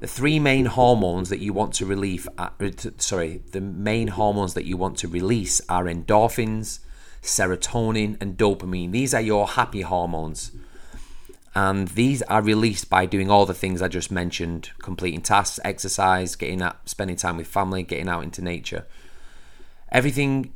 The 0.00 0.08
three 0.08 0.40
main 0.40 0.66
hormones 0.66 1.28
that 1.28 1.38
you 1.38 1.52
want 1.52 1.74
to 1.74 1.86
release, 1.86 2.26
uh, 2.36 2.50
sorry, 2.98 3.40
the 3.52 3.60
main 3.60 4.08
hormones 4.08 4.54
that 4.54 4.64
you 4.64 4.76
want 4.76 4.98
to 4.98 5.06
release 5.06 5.60
are 5.68 5.84
endorphins, 5.84 6.80
serotonin, 7.22 8.16
and 8.20 8.36
dopamine. 8.36 8.90
These 8.90 9.14
are 9.14 9.20
your 9.20 9.46
happy 9.46 9.82
hormones 9.82 10.50
and 11.54 11.88
these 11.88 12.22
are 12.22 12.42
released 12.42 12.90
by 12.90 13.06
doing 13.06 13.30
all 13.30 13.46
the 13.46 13.54
things 13.54 13.80
I 13.80 13.88
just 13.88 14.10
mentioned 14.10 14.70
completing 14.78 15.22
tasks, 15.22 15.60
exercise, 15.64 16.36
getting 16.36 16.62
out, 16.62 16.88
spending 16.88 17.16
time 17.16 17.36
with 17.36 17.46
family, 17.46 17.82
getting 17.82 18.08
out 18.08 18.24
into 18.24 18.42
nature. 18.42 18.86
Everything 19.90 20.52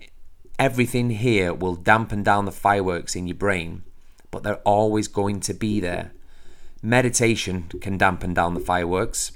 Everything 0.58 1.10
here 1.10 1.54
will 1.54 1.76
dampen 1.76 2.24
down 2.24 2.44
the 2.44 2.50
fireworks 2.50 3.14
in 3.14 3.28
your 3.28 3.36
brain, 3.36 3.84
but 4.32 4.42
they're 4.42 4.56
always 4.64 5.06
going 5.06 5.38
to 5.40 5.54
be 5.54 5.78
there. 5.78 6.10
Meditation 6.82 7.68
can 7.80 7.96
dampen 7.96 8.34
down 8.34 8.54
the 8.54 8.60
fireworks. 8.60 9.30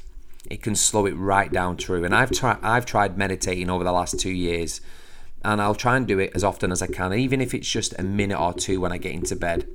It 0.51 0.63
can 0.63 0.75
slow 0.75 1.07
it 1.07 1.13
right 1.13 1.53
down 1.53 1.77
true. 1.77 2.05
And 2.05 2.13
I've 2.13 2.33
tried 2.33 2.59
I've 2.61 2.87
tried 2.87 3.17
meditating 3.17 3.71
over 3.71 3.85
the 3.85 3.93
last 3.93 4.19
2 4.19 4.31
years 4.31 4.81
and 5.45 5.63
I'll 5.63 5.77
try 5.77 5.97
and 5.97 6.09
do 6.09 6.19
it 6.19 6.33
as 6.35 6.43
often 6.43 6.73
as 6.73 6.83
I 6.83 6.89
can, 6.89 7.13
even 7.13 7.41
if 7.41 7.55
it's 7.55 7.71
just 7.71 7.95
a 7.99 8.03
minute 8.03 8.41
or 8.41 8.53
two 8.53 8.81
when 8.81 8.91
I 8.91 8.99
get 8.99 9.13
into 9.13 9.37
bed. 9.37 9.69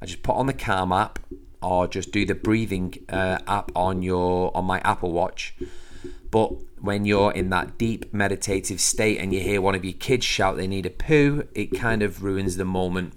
I 0.00 0.06
just 0.06 0.22
put 0.22 0.36
on 0.36 0.46
the 0.46 0.52
Calm 0.52 0.92
app 0.92 1.18
or 1.60 1.88
just 1.88 2.12
do 2.12 2.24
the 2.24 2.34
breathing 2.34 2.94
uh, 3.08 3.38
app 3.46 3.72
on 3.74 4.02
your 4.02 4.56
on 4.56 4.64
my 4.64 4.80
Apple 4.80 5.12
Watch. 5.12 5.54
But 6.30 6.52
when 6.80 7.04
you're 7.04 7.32
in 7.32 7.50
that 7.50 7.78
deep 7.78 8.12
meditative 8.12 8.80
state 8.80 9.18
and 9.18 9.32
you 9.32 9.40
hear 9.40 9.60
one 9.60 9.74
of 9.74 9.84
your 9.84 9.94
kids 9.94 10.24
shout 10.24 10.56
they 10.56 10.66
need 10.66 10.86
a 10.86 10.90
poo, 10.90 11.48
it 11.54 11.66
kind 11.72 12.02
of 12.02 12.22
ruins 12.22 12.56
the 12.56 12.64
moment 12.64 13.14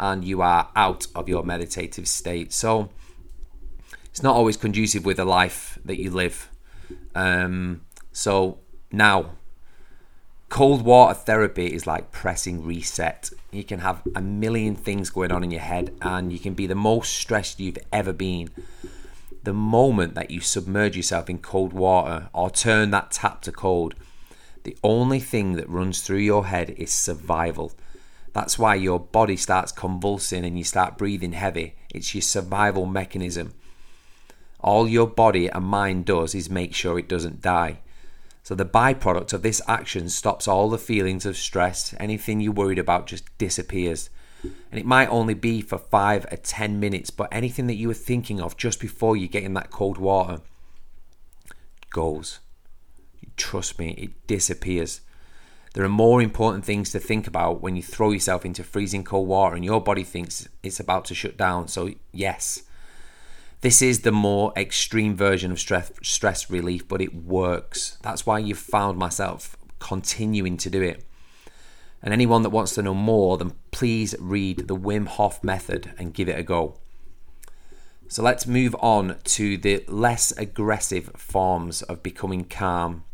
and 0.00 0.24
you 0.24 0.40
are 0.40 0.70
out 0.76 1.06
of 1.14 1.28
your 1.28 1.42
meditative 1.42 2.06
state. 2.06 2.52
So 2.52 2.90
it's 4.06 4.22
not 4.22 4.34
always 4.34 4.56
conducive 4.56 5.04
with 5.04 5.16
the 5.16 5.24
life 5.24 5.78
that 5.84 6.00
you 6.00 6.10
live. 6.10 6.48
Um, 7.14 7.82
so 8.12 8.58
now, 8.90 9.32
cold 10.48 10.82
water 10.82 11.14
therapy 11.14 11.66
is 11.66 11.86
like 11.86 12.10
pressing 12.10 12.64
reset. 12.64 13.30
You 13.50 13.64
can 13.64 13.80
have 13.80 14.02
a 14.14 14.22
million 14.22 14.74
things 14.76 15.10
going 15.10 15.32
on 15.32 15.44
in 15.44 15.50
your 15.50 15.60
head 15.60 15.94
and 16.02 16.32
you 16.32 16.38
can 16.38 16.54
be 16.54 16.66
the 16.66 16.74
most 16.74 17.12
stressed 17.12 17.60
you've 17.60 17.78
ever 17.92 18.12
been 18.12 18.50
the 19.48 19.54
moment 19.54 20.14
that 20.14 20.30
you 20.30 20.40
submerge 20.40 20.94
yourself 20.94 21.30
in 21.30 21.38
cold 21.38 21.72
water 21.72 22.28
or 22.34 22.50
turn 22.50 22.90
that 22.90 23.10
tap 23.10 23.40
to 23.40 23.50
cold, 23.50 23.94
the 24.64 24.76
only 24.82 25.20
thing 25.20 25.54
that 25.54 25.68
runs 25.70 26.02
through 26.02 26.18
your 26.18 26.46
head 26.46 26.74
is 26.76 26.92
survival. 26.92 27.72
That's 28.34 28.58
why 28.58 28.74
your 28.74 29.00
body 29.00 29.36
starts 29.36 29.72
convulsing 29.72 30.44
and 30.44 30.58
you 30.58 30.64
start 30.64 30.98
breathing 30.98 31.32
heavy. 31.32 31.76
It's 31.94 32.14
your 32.14 32.20
survival 32.20 32.84
mechanism. 32.84 33.54
All 34.60 34.86
your 34.86 35.06
body 35.06 35.46
and 35.46 35.64
mind 35.64 36.04
does 36.04 36.34
is 36.34 36.50
make 36.50 36.74
sure 36.74 36.98
it 36.98 37.08
doesn't 37.08 37.40
die. 37.40 37.78
So 38.48 38.54
the 38.54 38.64
byproduct 38.64 39.34
of 39.34 39.42
this 39.42 39.60
action 39.68 40.08
stops 40.08 40.48
all 40.48 40.70
the 40.70 40.78
feelings 40.78 41.26
of 41.26 41.36
stress, 41.36 41.94
anything 42.00 42.40
you're 42.40 42.50
worried 42.50 42.78
about 42.78 43.06
just 43.06 43.36
disappears. 43.36 44.08
And 44.42 44.80
it 44.80 44.86
might 44.86 45.10
only 45.10 45.34
be 45.34 45.60
for 45.60 45.76
five 45.76 46.24
or 46.32 46.38
ten 46.38 46.80
minutes, 46.80 47.10
but 47.10 47.28
anything 47.30 47.66
that 47.66 47.74
you 47.74 47.88
were 47.88 47.92
thinking 47.92 48.40
of 48.40 48.56
just 48.56 48.80
before 48.80 49.18
you 49.18 49.28
get 49.28 49.42
in 49.42 49.52
that 49.52 49.70
cold 49.70 49.98
water 49.98 50.40
goes. 51.90 52.38
Trust 53.36 53.78
me, 53.78 53.90
it 53.98 54.26
disappears. 54.26 55.02
There 55.74 55.84
are 55.84 55.90
more 55.90 56.22
important 56.22 56.64
things 56.64 56.90
to 56.92 56.98
think 56.98 57.26
about 57.26 57.60
when 57.60 57.76
you 57.76 57.82
throw 57.82 58.12
yourself 58.12 58.46
into 58.46 58.64
freezing 58.64 59.04
cold 59.04 59.28
water 59.28 59.56
and 59.56 59.64
your 59.64 59.82
body 59.82 60.04
thinks 60.04 60.48
it's 60.62 60.80
about 60.80 61.04
to 61.04 61.14
shut 61.14 61.36
down. 61.36 61.68
So, 61.68 61.90
yes, 62.12 62.62
this 63.60 63.82
is 63.82 64.00
the 64.00 64.12
more 64.12 64.52
extreme 64.56 65.16
version 65.16 65.50
of 65.50 65.58
stress, 65.58 65.90
stress 66.02 66.50
relief, 66.50 66.86
but 66.86 67.00
it 67.00 67.14
works. 67.14 67.98
That's 68.02 68.24
why 68.24 68.38
you've 68.38 68.58
found 68.58 68.98
myself 68.98 69.56
continuing 69.78 70.56
to 70.58 70.70
do 70.70 70.82
it. 70.82 71.04
And 72.00 72.14
anyone 72.14 72.42
that 72.42 72.50
wants 72.50 72.74
to 72.74 72.82
know 72.82 72.94
more, 72.94 73.36
then 73.36 73.52
please 73.72 74.14
read 74.20 74.68
the 74.68 74.76
Wim 74.76 75.08
Hof 75.08 75.42
method 75.42 75.92
and 75.98 76.14
give 76.14 76.28
it 76.28 76.38
a 76.38 76.44
go. 76.44 76.76
So 78.06 78.22
let's 78.22 78.46
move 78.46 78.74
on 78.78 79.16
to 79.24 79.58
the 79.58 79.84
less 79.88 80.32
aggressive 80.32 81.10
forms 81.16 81.82
of 81.82 82.02
becoming 82.02 82.44
calm. 82.44 83.04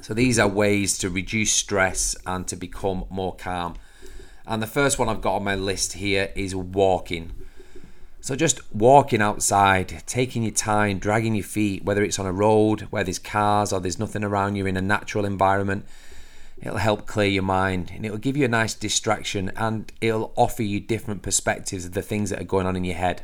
So 0.00 0.14
these 0.14 0.38
are 0.38 0.48
ways 0.48 0.96
to 0.98 1.10
reduce 1.10 1.52
stress 1.52 2.16
and 2.26 2.48
to 2.48 2.56
become 2.56 3.04
more 3.10 3.36
calm. 3.36 3.74
And 4.46 4.62
the 4.62 4.66
first 4.66 4.98
one 4.98 5.08
I've 5.08 5.20
got 5.20 5.36
on 5.36 5.44
my 5.44 5.54
list 5.54 5.94
here 5.94 6.32
is 6.34 6.56
walking. 6.56 7.32
So 8.24 8.34
just 8.34 8.60
walking 8.74 9.20
outside, 9.20 10.02
taking 10.06 10.44
your 10.44 10.52
time, 10.52 10.98
dragging 10.98 11.34
your 11.34 11.44
feet, 11.44 11.84
whether 11.84 12.02
it's 12.02 12.18
on 12.18 12.24
a 12.24 12.32
road 12.32 12.86
where 12.88 13.04
there's 13.04 13.18
cars 13.18 13.70
or 13.70 13.80
there's 13.80 13.98
nothing 13.98 14.24
around 14.24 14.56
you 14.56 14.64
in 14.64 14.78
a 14.78 14.80
natural 14.80 15.26
environment, 15.26 15.84
It'll 16.64 16.78
help 16.78 17.06
clear 17.06 17.28
your 17.28 17.42
mind 17.42 17.92
and 17.94 18.06
it'll 18.06 18.16
give 18.16 18.38
you 18.38 18.46
a 18.46 18.48
nice 18.48 18.72
distraction 18.72 19.52
and 19.54 19.92
it'll 20.00 20.32
offer 20.34 20.62
you 20.62 20.80
different 20.80 21.20
perspectives 21.20 21.84
of 21.84 21.92
the 21.92 22.00
things 22.00 22.30
that 22.30 22.40
are 22.40 22.44
going 22.44 22.66
on 22.66 22.74
in 22.74 22.84
your 22.84 22.94
head. 22.94 23.22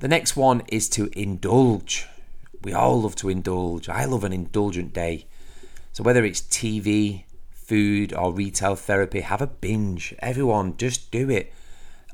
The 0.00 0.08
next 0.08 0.36
one 0.36 0.62
is 0.66 0.88
to 0.90 1.08
indulge. 1.16 2.08
We 2.64 2.72
all 2.72 3.02
love 3.02 3.14
to 3.16 3.28
indulge. 3.28 3.88
I 3.88 4.04
love 4.04 4.24
an 4.24 4.32
indulgent 4.32 4.92
day. 4.92 5.26
So, 5.92 6.02
whether 6.02 6.24
it's 6.24 6.40
TV, 6.40 7.22
food, 7.52 8.12
or 8.12 8.32
retail 8.32 8.74
therapy, 8.74 9.20
have 9.20 9.40
a 9.40 9.46
binge. 9.46 10.12
Everyone, 10.18 10.76
just 10.76 11.10
do 11.12 11.30
it. 11.30 11.52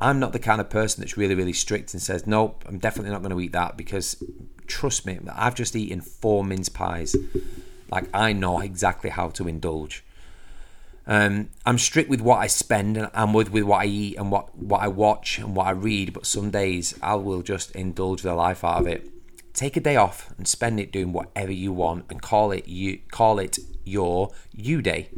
I'm 0.03 0.19
not 0.19 0.33
the 0.33 0.41
kind 0.41 0.61
of 0.61 0.69
person 0.69 1.01
that's 1.01 1.17
really, 1.17 1.37
really 1.37 1.53
strict 1.53 1.95
and 1.95 2.03
says, 2.03 2.27
nope, 2.27 2.65
I'm 2.67 2.79
definitely 2.79 3.13
not 3.13 3.23
going 3.23 3.31
to 3.31 3.41
eat 3.41 3.53
that 3.53 3.77
because 3.77 4.21
trust 4.67 5.07
me, 5.07 5.21
I've 5.33 5.55
just 5.55 5.77
eaten 5.77 6.01
four 6.01 6.43
mince 6.43 6.69
pies 6.69 7.15
like 7.89 8.09
I 8.13 8.33
know 8.33 8.59
exactly 8.59 9.11
how 9.11 9.29
to 9.29 9.47
indulge. 9.47 10.03
Um, 11.07 11.51
I'm 11.65 11.79
strict 11.79 12.11
with 12.11 12.21
what 12.21 12.39
I 12.39 12.49
spend 12.49 12.97
and 12.97 13.11
I'm 13.15 13.33
with, 13.33 13.53
with 13.53 13.63
what 13.63 13.83
I 13.83 13.87
eat 13.87 14.17
and 14.17 14.33
what, 14.33 14.57
what 14.57 14.81
I 14.81 14.89
watch 14.89 15.39
and 15.39 15.55
what 15.55 15.69
I 15.69 15.71
read, 15.71 16.13
but 16.13 16.27
some 16.27 16.51
days 16.51 16.99
I 17.01 17.15
will 17.15 17.43
just 17.43 17.71
indulge 17.73 18.23
the 18.23 18.35
life 18.35 18.65
out 18.65 18.81
of 18.81 18.87
it. 18.89 19.09
Take 19.55 19.77
a 19.77 19.81
day 19.81 19.95
off 19.95 20.35
and 20.37 20.49
spend 20.49 20.81
it 20.81 20.91
doing 20.91 21.13
whatever 21.13 21.53
you 21.53 21.73
want 21.73 22.07
and 22.11 22.21
call 22.21 22.51
it 22.51 22.67
you 22.67 22.99
call 23.11 23.39
it 23.39 23.59
your 23.85 24.33
you 24.53 24.83
day. 24.83 25.11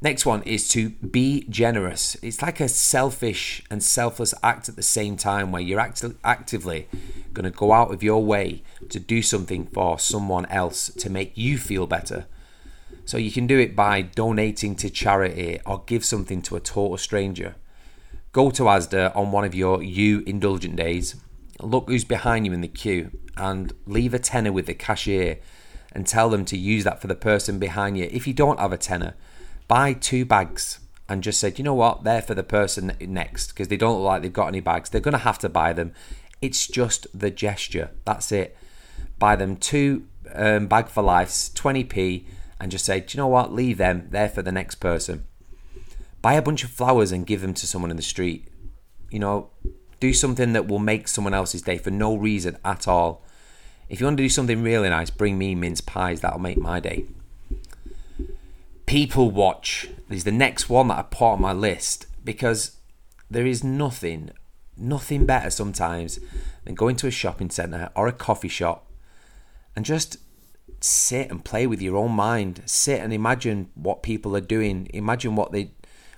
Next 0.00 0.24
one 0.24 0.42
is 0.44 0.68
to 0.68 0.90
be 0.90 1.44
generous. 1.50 2.16
It's 2.22 2.40
like 2.40 2.60
a 2.60 2.68
selfish 2.68 3.62
and 3.68 3.82
selfless 3.82 4.32
act 4.44 4.68
at 4.68 4.76
the 4.76 4.82
same 4.82 5.16
time 5.16 5.50
where 5.50 5.60
you're 5.60 5.80
act- 5.80 6.04
actively 6.22 6.88
going 7.32 7.50
to 7.50 7.56
go 7.56 7.72
out 7.72 7.92
of 7.92 8.02
your 8.02 8.24
way 8.24 8.62
to 8.90 9.00
do 9.00 9.22
something 9.22 9.66
for 9.66 9.98
someone 9.98 10.46
else 10.46 10.88
to 10.98 11.10
make 11.10 11.36
you 11.36 11.58
feel 11.58 11.88
better. 11.88 12.26
So 13.06 13.16
you 13.16 13.32
can 13.32 13.48
do 13.48 13.58
it 13.58 13.74
by 13.74 14.02
donating 14.02 14.76
to 14.76 14.90
charity 14.90 15.58
or 15.66 15.82
give 15.86 16.04
something 16.04 16.42
to 16.42 16.54
a 16.54 16.60
total 16.60 16.96
stranger. 16.96 17.56
Go 18.30 18.50
to 18.52 18.64
Asda 18.64 19.16
on 19.16 19.32
one 19.32 19.44
of 19.44 19.54
your 19.54 19.82
you 19.82 20.22
indulgent 20.26 20.76
days, 20.76 21.16
look 21.60 21.88
who's 21.88 22.04
behind 22.04 22.46
you 22.46 22.52
in 22.52 22.60
the 22.60 22.68
queue, 22.68 23.10
and 23.36 23.72
leave 23.84 24.14
a 24.14 24.20
tenner 24.20 24.52
with 24.52 24.66
the 24.66 24.74
cashier 24.74 25.38
and 25.90 26.06
tell 26.06 26.30
them 26.30 26.44
to 26.44 26.56
use 26.56 26.84
that 26.84 27.00
for 27.00 27.08
the 27.08 27.16
person 27.16 27.58
behind 27.58 27.98
you. 27.98 28.08
If 28.12 28.28
you 28.28 28.34
don't 28.34 28.60
have 28.60 28.72
a 28.72 28.76
tenner, 28.76 29.14
buy 29.68 29.92
two 29.92 30.24
bags 30.24 30.80
and 31.08 31.22
just 31.22 31.38
said, 31.38 31.58
you 31.58 31.64
know 31.64 31.74
what, 31.74 32.04
they're 32.04 32.22
for 32.22 32.34
the 32.34 32.42
person 32.42 32.92
next 33.00 33.48
because 33.48 33.68
they 33.68 33.76
don't 33.76 33.96
look 33.96 34.04
like 34.04 34.22
they've 34.22 34.32
got 34.32 34.48
any 34.48 34.60
bags. 34.60 34.90
They're 34.90 35.00
going 35.00 35.12
to 35.12 35.18
have 35.18 35.38
to 35.40 35.48
buy 35.48 35.72
them. 35.72 35.92
It's 36.40 36.66
just 36.66 37.06
the 37.18 37.30
gesture. 37.30 37.90
That's 38.04 38.32
it. 38.32 38.56
Buy 39.18 39.36
them 39.36 39.56
two 39.56 40.06
um, 40.34 40.66
bag 40.66 40.88
for 40.88 41.02
lives, 41.02 41.50
20p, 41.54 42.24
and 42.60 42.70
just 42.70 42.84
say, 42.84 43.00
do 43.00 43.16
you 43.16 43.18
know 43.18 43.28
what, 43.28 43.52
leave 43.52 43.78
them. 43.78 44.08
They're 44.10 44.28
for 44.28 44.42
the 44.42 44.52
next 44.52 44.76
person. 44.76 45.24
Buy 46.20 46.34
a 46.34 46.42
bunch 46.42 46.64
of 46.64 46.70
flowers 46.70 47.12
and 47.12 47.26
give 47.26 47.40
them 47.40 47.54
to 47.54 47.66
someone 47.66 47.90
in 47.90 47.96
the 47.96 48.02
street. 48.02 48.48
You 49.10 49.20
know, 49.20 49.50
do 50.00 50.12
something 50.12 50.52
that 50.52 50.66
will 50.66 50.78
make 50.78 51.08
someone 51.08 51.34
else's 51.34 51.62
day 51.62 51.78
for 51.78 51.90
no 51.90 52.16
reason 52.16 52.58
at 52.64 52.86
all. 52.86 53.24
If 53.88 54.00
you 54.00 54.06
want 54.06 54.18
to 54.18 54.22
do 54.22 54.28
something 54.28 54.62
really 54.62 54.90
nice, 54.90 55.10
bring 55.10 55.38
me 55.38 55.54
mince 55.54 55.80
pies. 55.80 56.20
That'll 56.20 56.38
make 56.38 56.58
my 56.58 56.80
day. 56.80 57.06
People 58.88 59.30
watch 59.30 59.86
is 60.08 60.24
the 60.24 60.32
next 60.32 60.70
one 60.70 60.88
that 60.88 60.98
I 60.98 61.02
put 61.02 61.32
on 61.32 61.42
my 61.42 61.52
list 61.52 62.06
because 62.24 62.78
there 63.30 63.44
is 63.44 63.62
nothing, 63.62 64.30
nothing 64.78 65.26
better 65.26 65.50
sometimes 65.50 66.18
than 66.64 66.74
going 66.74 66.96
to 66.96 67.06
a 67.06 67.10
shopping 67.10 67.50
centre 67.50 67.90
or 67.94 68.08
a 68.08 68.14
coffee 68.14 68.48
shop 68.48 68.90
and 69.76 69.84
just 69.84 70.16
sit 70.80 71.30
and 71.30 71.44
play 71.44 71.66
with 71.66 71.82
your 71.82 71.98
own 71.98 72.12
mind. 72.12 72.62
Sit 72.64 73.02
and 73.02 73.12
imagine 73.12 73.68
what 73.74 74.02
people 74.02 74.34
are 74.34 74.40
doing. 74.40 74.88
Imagine 74.94 75.36
what 75.36 75.52
they 75.52 75.72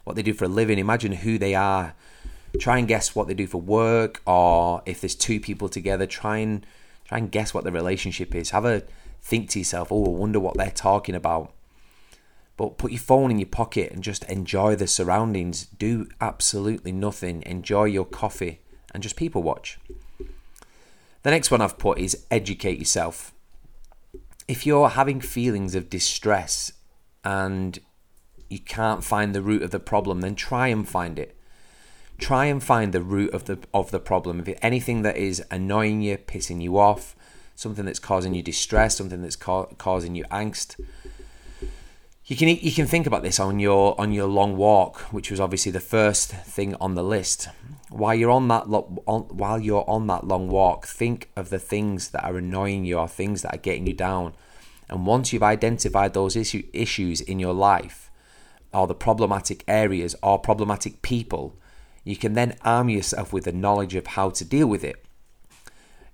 what 0.05 0.15
they 0.15 0.23
do 0.23 0.33
for 0.33 0.45
a 0.45 0.49
living. 0.49 0.79
Imagine 0.79 1.11
who 1.11 1.39
they 1.39 1.57
are. 1.57 1.95
Try 2.61 2.79
and 2.79 2.87
guess 2.87 3.17
what 3.17 3.27
they 3.27 3.35
do 3.35 3.49
for 3.49 3.61
work, 3.61 4.23
or 4.27 4.83
if 4.87 5.01
there's 5.01 5.17
two 5.17 5.41
people 5.41 5.69
together, 5.69 6.07
try 6.07 6.39
and 6.39 6.65
try 7.05 7.19
and 7.19 7.33
guess 7.33 7.53
what 7.53 7.65
the 7.65 7.73
relationship 7.73 8.33
is. 8.33 8.51
Have 8.51 8.65
a 8.65 8.85
think 9.21 9.51
to 9.51 9.59
yourself, 9.59 9.91
oh, 9.91 10.07
I 10.07 10.11
wonder 10.11 10.39
what 10.39 10.57
they're 10.57 10.71
talking 10.71 11.17
about. 11.17 11.53
But 12.61 12.77
put 12.77 12.93
your 12.93 13.01
phone 13.01 13.31
in 13.31 13.39
your 13.39 13.49
pocket 13.49 13.91
and 13.91 14.03
just 14.03 14.23
enjoy 14.25 14.77
the 14.77 14.87
surroundings. 14.87 15.65
Do 15.65 16.09
absolutely 16.21 16.93
nothing. 16.93 17.43
Enjoy 17.47 17.85
your 17.85 18.05
coffee 18.05 18.61
and 18.93 19.03
just 19.03 19.17
people 19.17 19.43
watch. 19.43 19.79
The 21.23 21.31
next 21.31 21.51
one 21.51 21.63
I've 21.63 21.79
put 21.79 21.99
is 21.99 22.27
educate 22.31 22.79
yourself. 22.79 23.33
If 24.47 24.67
you're 24.67 24.91
having 24.91 25.23
feelings 25.23 25.75
of 25.75 25.89
distress 25.89 26.71
and 27.25 27.79
you 28.51 28.59
can't 28.59 29.03
find 29.03 29.35
the 29.35 29.41
root 29.41 29.63
of 29.63 29.71
the 29.71 29.81
problem, 29.81 30.21
then 30.21 30.35
try 30.35 30.69
and 30.69 30.87
find 30.87 31.19
it. 31.19 31.35
Try 32.19 32.45
and 32.45 32.63
find 32.63 32.93
the 32.93 33.01
root 33.01 33.33
of 33.33 33.47
the 33.47 33.59
of 33.73 33.91
the 33.91 34.01
problem. 34.01 34.39
If 34.39 34.59
anything 34.61 35.01
that 35.01 35.17
is 35.17 35.43
annoying 35.51 36.03
you, 36.03 36.19
pissing 36.19 36.61
you 36.61 36.77
off, 36.77 37.17
something 37.57 37.87
that's 37.87 37.99
causing 37.99 38.35
you 38.35 38.43
distress, 38.43 38.99
something 38.99 39.23
that's 39.23 39.37
ca- 39.37 39.73
causing 39.79 40.15
you 40.15 40.25
angst, 40.25 40.77
you 42.31 42.37
can 42.37 42.47
you 42.47 42.71
can 42.71 42.87
think 42.87 43.09
about 43.09 43.25
this 43.25 43.41
on 43.41 43.59
your 43.59 44.01
on 44.01 44.13
your 44.13 44.29
long 44.29 44.57
walk, 44.57 45.01
which 45.11 45.33
was 45.33 45.41
obviously 45.41 45.73
the 45.73 45.81
first 45.81 46.31
thing 46.31 46.77
on 46.77 46.95
the 46.95 47.03
list. 47.03 47.49
While 47.89 48.15
you're 48.15 48.31
on 48.31 48.47
that 48.47 48.71
lo- 48.71 49.03
on, 49.05 49.23
while 49.23 49.59
you're 49.59 49.85
on 49.91 50.07
that 50.07 50.29
long 50.29 50.49
walk, 50.49 50.87
think 50.87 51.29
of 51.35 51.51
the 51.51 51.59
things 51.59 52.11
that 52.11 52.23
are 52.23 52.37
annoying 52.37 52.85
you 52.85 52.99
or 52.99 53.09
things 53.09 53.43
that 53.43 53.53
are 53.53 53.59
getting 53.59 53.89
you 53.89 53.95
down. 53.95 54.35
And 54.89 55.07
once 55.07 55.33
you've 55.33 55.43
identified 55.43 56.15
those 56.15 56.37
issue, 56.37 56.63
issues 56.73 57.21
in 57.21 57.41
your 57.41 57.53
life, 57.53 58.13
or 58.73 58.87
the 58.87 58.95
problematic 58.95 59.65
areas 59.67 60.15
or 60.23 60.39
problematic 60.39 61.03
people, 61.03 61.57
you 62.05 62.15
can 62.15 62.35
then 62.35 62.57
arm 62.65 62.89
yourself 62.89 63.33
with 63.33 63.43
the 63.43 63.53
knowledge 63.53 63.97
of 63.97 64.07
how 64.07 64.31
to 64.31 64.45
deal 64.45 64.69
with 64.69 64.85
it. 64.85 65.05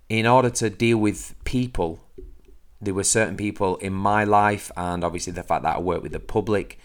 In 0.08 0.26
order 0.26 0.48
to 0.48 0.70
deal 0.70 0.96
with 0.96 1.34
people 1.44 2.00
there 2.80 2.94
were 2.94 3.04
certain 3.04 3.36
people 3.36 3.76
in 3.76 3.92
my 3.92 4.24
life, 4.24 4.70
and 4.76 5.02
obviously 5.04 5.32
the 5.32 5.42
fact 5.42 5.62
that 5.62 5.76
I 5.76 5.80
work 5.80 6.02
with 6.02 6.12
the 6.12 6.20
public, 6.20 6.78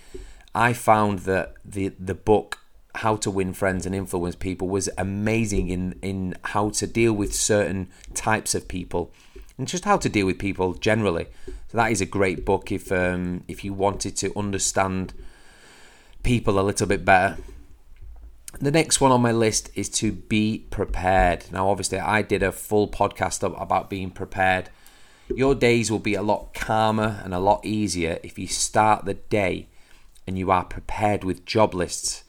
I 0.55 0.73
found 0.73 1.19
that 1.19 1.55
the 1.65 1.89
the 1.99 2.15
book 2.15 2.59
How 2.95 3.15
to 3.17 3.31
Win 3.31 3.53
Friends 3.53 3.85
and 3.85 3.93
Influence 3.93 4.35
People 4.35 4.69
was 4.69 4.89
amazing 4.97 5.69
in 5.69 5.99
in 6.01 6.35
how 6.45 6.69
to 6.71 6.87
deal 6.87 7.13
with 7.13 7.33
certain 7.33 7.89
types 8.13 8.55
of 8.55 8.67
people 8.67 9.11
and 9.57 9.67
just 9.67 9.85
how 9.85 9.97
to 9.97 10.09
deal 10.09 10.25
with 10.25 10.39
people 10.39 10.73
generally. 10.73 11.27
So 11.67 11.77
that 11.77 11.91
is 11.91 12.01
a 12.01 12.05
great 12.05 12.45
book 12.45 12.71
if 12.71 12.91
um, 12.91 13.43
if 13.47 13.63
you 13.63 13.73
wanted 13.73 14.15
to 14.17 14.37
understand 14.37 15.13
people 16.23 16.59
a 16.59 16.61
little 16.61 16.87
bit 16.87 17.05
better. 17.05 17.37
The 18.59 18.71
next 18.71 18.99
one 18.99 19.11
on 19.11 19.21
my 19.21 19.31
list 19.31 19.69
is 19.75 19.89
to 19.89 20.11
be 20.11 20.65
prepared. 20.69 21.45
Now, 21.51 21.69
obviously, 21.69 21.99
I 21.99 22.21
did 22.21 22.43
a 22.43 22.51
full 22.51 22.89
podcast 22.89 23.43
about 23.43 23.89
being 23.89 24.11
prepared 24.11 24.69
your 25.35 25.55
days 25.55 25.91
will 25.91 25.99
be 25.99 26.15
a 26.15 26.21
lot 26.21 26.53
calmer 26.53 27.21
and 27.23 27.33
a 27.33 27.39
lot 27.39 27.65
easier 27.65 28.19
if 28.23 28.37
you 28.39 28.47
start 28.47 29.05
the 29.05 29.13
day 29.13 29.67
and 30.27 30.37
you 30.37 30.51
are 30.51 30.63
prepared 30.63 31.23
with 31.23 31.45
job 31.45 31.73
lists. 31.73 32.23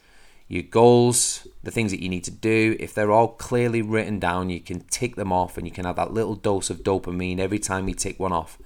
Your 0.49 0.63
goals, 0.63 1.47
the 1.63 1.71
things 1.71 1.93
that 1.93 2.03
you 2.03 2.09
need 2.09 2.25
to 2.25 2.31
do, 2.31 2.77
if 2.79 2.93
they're 2.93 3.13
all 3.13 3.29
clearly 3.29 3.81
written 3.81 4.19
down, 4.19 4.51
you 4.51 4.61
can 4.61 4.81
tick 4.81 5.17
them 5.17 5.33
off 5.33 5.57
and 5.57 5.67
you 5.67 5.73
can 5.73 5.85
have 5.85 5.97
that 5.97 6.13
little 6.13 6.35
dose 6.35 6.69
of 6.69 6.83
dopamine 6.83 7.39
every 7.39 7.59
time 7.59 7.89
you 7.89 7.95
tick 7.95 8.19
one 8.19 8.33
off. 8.33 8.59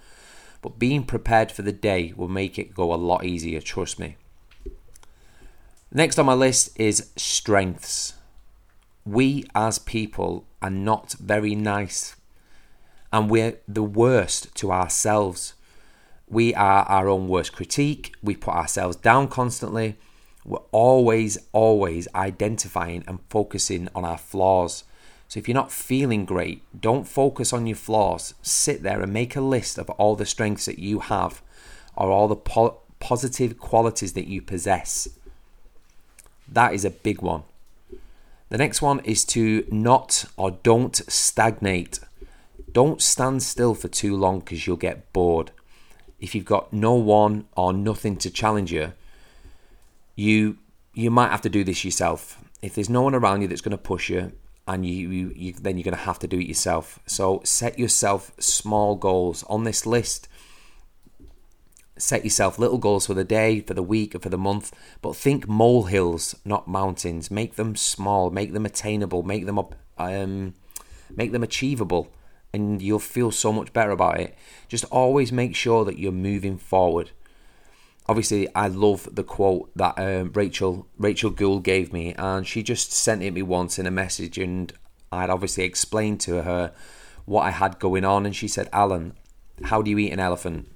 But 0.63 0.79
being 0.79 1.05
prepared 1.05 1.53
for 1.53 1.63
the 1.63 1.73
day 1.73 2.13
will 2.17 2.29
make 2.29 2.59
it 2.59 2.75
go 2.75 2.93
a 2.93 2.97
lot 2.97 3.25
easier, 3.25 3.61
trust 3.61 4.01
me. 4.01 4.17
Next 5.93 6.19
on 6.19 6.27
my 6.27 6.35
list 6.35 6.79
is 6.79 7.11
strengths. 7.15 8.15
We 9.05 9.45
as 9.55 9.79
people 9.79 10.45
are 10.61 10.71
not 10.71 11.13
very 11.21 11.55
nice 11.55 12.17
and 13.13 13.31
we're 13.31 13.59
the 13.67 13.83
worst 13.83 14.55
to 14.57 14.73
ourselves. 14.73 15.55
We 16.29 16.55
are 16.55 16.83
our 16.85 17.09
own 17.09 17.29
worst 17.29 17.53
critique. 17.53 18.15
We 18.23 18.37
put 18.37 18.55
ourselves 18.55 18.97
down 18.97 19.29
constantly. 19.29 19.97
We're 20.45 20.59
always, 20.71 21.39
always 21.53 22.09
identifying 22.15 23.05
and 23.07 23.21
focusing 23.29 23.89
on 23.95 24.05
our 24.05 24.19
flaws. 24.19 24.85
So 25.29 25.39
if 25.39 25.49
you're 25.49 25.55
not 25.55 25.73
feeling 25.73 26.25
great, 26.25 26.63
don't 26.79 27.07
focus 27.07 27.53
on 27.53 27.67
your 27.67 27.77
flaws. 27.77 28.35
Sit 28.43 28.83
there 28.83 29.03
and 29.03 29.13
make 29.13 29.35
a 29.35 29.41
list 29.41 29.79
of 29.79 29.91
all 29.91 30.15
the 30.15 30.27
strengths 30.27 30.67
that 30.67 30.79
you 30.79 31.01
have 31.01 31.43
or 31.97 32.11
all 32.11 32.29
the 32.29 32.37
po- 32.37 32.79
positive 33.01 33.59
qualities 33.59 34.13
that 34.13 34.29
you 34.29 34.41
possess. 34.41 35.09
That 36.49 36.75
is 36.75 36.85
a 36.85 36.91
big 36.91 37.23
one. 37.23 37.43
The 38.49 38.59
next 38.59 38.81
one 38.81 39.01
is 39.01 39.25
to 39.27 39.67
not 39.71 40.27
or 40.37 40.53
don't 40.53 40.95
stagnate. 41.11 41.99
Don't 42.77 43.01
stand 43.01 43.43
still 43.43 43.75
for 43.75 43.89
too 43.89 44.15
long 44.15 44.41
because 44.41 44.67
you'll 44.67 44.77
get 44.77 45.11
bored. 45.15 45.51
If 46.21 46.35
you've 46.35 46.45
got 46.45 46.75
no 46.75 46.93
one 46.93 47.47
or 47.57 47.73
nothing 47.73 48.19
to 48.19 48.31
challenge 48.31 48.71
you, 48.71 48.93
you 50.15 50.59
you 50.93 51.11
might 51.11 51.31
have 51.31 51.41
to 51.41 51.49
do 51.49 51.65
this 51.65 51.87
yourself. 51.87 52.39
If 52.61 52.75
there's 52.75 52.91
no 52.91 53.01
one 53.01 53.15
around 53.15 53.41
you 53.41 53.49
that's 53.49 53.63
going 53.63 53.71
to 53.71 53.79
push 53.79 54.11
you, 54.11 54.33
and 54.69 54.85
you, 54.85 55.09
you, 55.09 55.33
you 55.35 55.53
then 55.55 55.79
you're 55.79 55.85
going 55.85 55.97
to 55.97 56.03
have 56.03 56.19
to 56.19 56.27
do 56.27 56.39
it 56.39 56.47
yourself. 56.47 57.01
So 57.07 57.41
set 57.45 57.79
yourself 57.79 58.33
small 58.39 58.95
goals 58.95 59.43
on 59.45 59.65
this 59.65 59.87
list. 59.87 60.29
Set 61.97 62.25
yourself 62.25 62.59
little 62.59 62.77
goals 62.77 63.07
for 63.07 63.15
the 63.15 63.25
day, 63.25 63.63
for 63.63 63.73
the 63.73 63.83
week, 63.83 64.15
or 64.15 64.19
for 64.19 64.29
the 64.29 64.37
month, 64.37 64.71
but 65.01 65.17
think 65.17 65.49
molehills, 65.49 66.35
not 66.45 66.69
mountains. 66.69 67.31
Make 67.31 67.55
them 67.55 67.75
small, 67.75 68.29
make 68.29 68.53
them 68.53 68.67
attainable, 68.67 69.23
make 69.23 69.47
them 69.47 69.59
up, 69.59 69.77
um, 69.97 70.53
make 71.09 71.33
them 71.33 71.43
achievable 71.43 72.13
and 72.57 72.83
you'll 72.83 72.99
feel 72.99 73.31
so 73.31 73.53
much 73.53 73.73
better 73.73 73.91
about 73.91 74.19
it. 74.19 74.37
Just 74.69 74.85
always 74.87 75.31
make 75.31 75.55
sure 75.55 75.85
that 75.85 75.99
you're 75.99 76.13
moving 76.13 76.59
forward. 76.59 77.11
Obviously, 78.09 78.53
I 78.55 78.69
love 78.69 79.09
the 79.13 79.25
quote 79.25 79.71
that 79.77 79.99
um, 79.99 80.33
Rachel 80.33 80.87
Rachel 80.99 81.31
Gould 81.31 81.65
gave 81.65 81.93
me, 81.93 82.15
and 82.15 82.47
she 82.47 82.63
just 82.63 82.93
sent 82.93 83.23
it 83.23 83.33
me 83.33 83.43
once 83.43 83.79
in 83.79 83.87
a 83.87 83.91
message, 83.91 84.39
and 84.39 84.73
I'd 85.13 85.31
obviously 85.31 85.65
explained 85.65 86.21
to 86.21 86.43
her 86.43 86.73
what 87.25 87.43
I 87.43 87.51
had 87.51 87.79
going 87.79 88.05
on, 88.05 88.27
and 88.27 88.35
she 88.35 88.49
said, 88.49 88.69
"Alan, 88.73 89.15
how 89.65 89.83
do 89.83 89.91
you 89.91 89.99
eat 89.99 90.13
an 90.13 90.21
elephant?" 90.21 90.69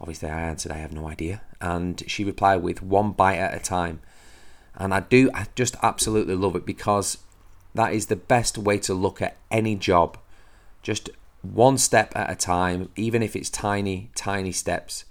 Obviously, 0.00 0.28
I 0.28 0.42
answered, 0.42 0.72
"I 0.72 0.76
have 0.76 0.92
no 0.92 1.08
idea," 1.08 1.40
and 1.60 2.02
she 2.06 2.24
replied 2.24 2.62
with 2.62 2.82
one 2.82 3.12
bite 3.12 3.38
at 3.38 3.54
a 3.54 3.60
time. 3.60 4.00
And 4.76 4.92
I 4.92 5.00
do, 5.00 5.30
I 5.32 5.46
just 5.54 5.76
absolutely 5.82 6.34
love 6.34 6.56
it 6.56 6.66
because 6.66 7.18
that 7.74 7.94
is 7.94 8.06
the 8.06 8.16
best 8.16 8.58
way 8.58 8.78
to 8.80 8.92
look 8.92 9.22
at 9.22 9.36
any 9.50 9.76
job 9.76 10.18
just 10.84 11.10
one 11.42 11.76
step 11.76 12.12
at 12.14 12.30
a 12.30 12.36
time, 12.36 12.90
even 12.94 13.22
if 13.24 13.34
it's 13.34 13.50
tiny, 13.50 14.10
tiny 14.14 14.52
steps. 14.52 15.04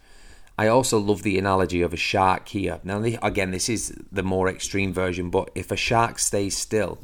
I 0.57 0.67
also 0.67 0.99
love 0.99 1.23
the 1.23 1.37
analogy 1.37 1.81
of 1.81 1.93
a 1.93 1.97
shark 1.97 2.47
here. 2.47 2.79
Now, 2.83 3.03
again, 3.21 3.51
this 3.51 3.67
is 3.67 3.93
the 4.11 4.23
more 4.23 4.47
extreme 4.47 4.93
version, 4.93 5.29
but 5.29 5.49
if 5.55 5.71
a 5.71 5.75
shark 5.75 6.19
stays 6.19 6.55
still, 6.55 6.99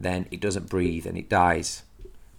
then 0.00 0.26
it 0.30 0.40
doesn't 0.40 0.70
breathe 0.70 1.04
and 1.06 1.18
it 1.18 1.28
dies. 1.28 1.82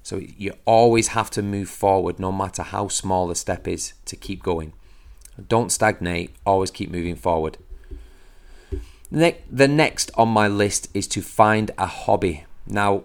So 0.04 0.22
you 0.38 0.54
always 0.66 1.10
have 1.10 1.30
to 1.32 1.42
move 1.42 1.70
forward, 1.70 2.18
no 2.18 2.32
matter 2.32 2.64
how 2.64 2.88
small 2.88 3.28
the 3.28 3.36
step 3.36 3.68
is, 3.68 3.94
to 4.06 4.16
keep 4.16 4.42
going. 4.42 4.72
Don't 5.50 5.72
stagnate, 5.72 6.34
always 6.46 6.72
keep 6.72 6.90
moving 6.90 7.16
forward. 7.18 7.58
The 9.12 9.68
next 9.68 10.12
on 10.16 10.30
my 10.30 10.48
list 10.48 10.88
is 10.94 11.08
to 11.08 11.22
find 11.22 11.72
a 11.78 11.88
hobby. 11.88 12.46
Now, 12.68 13.04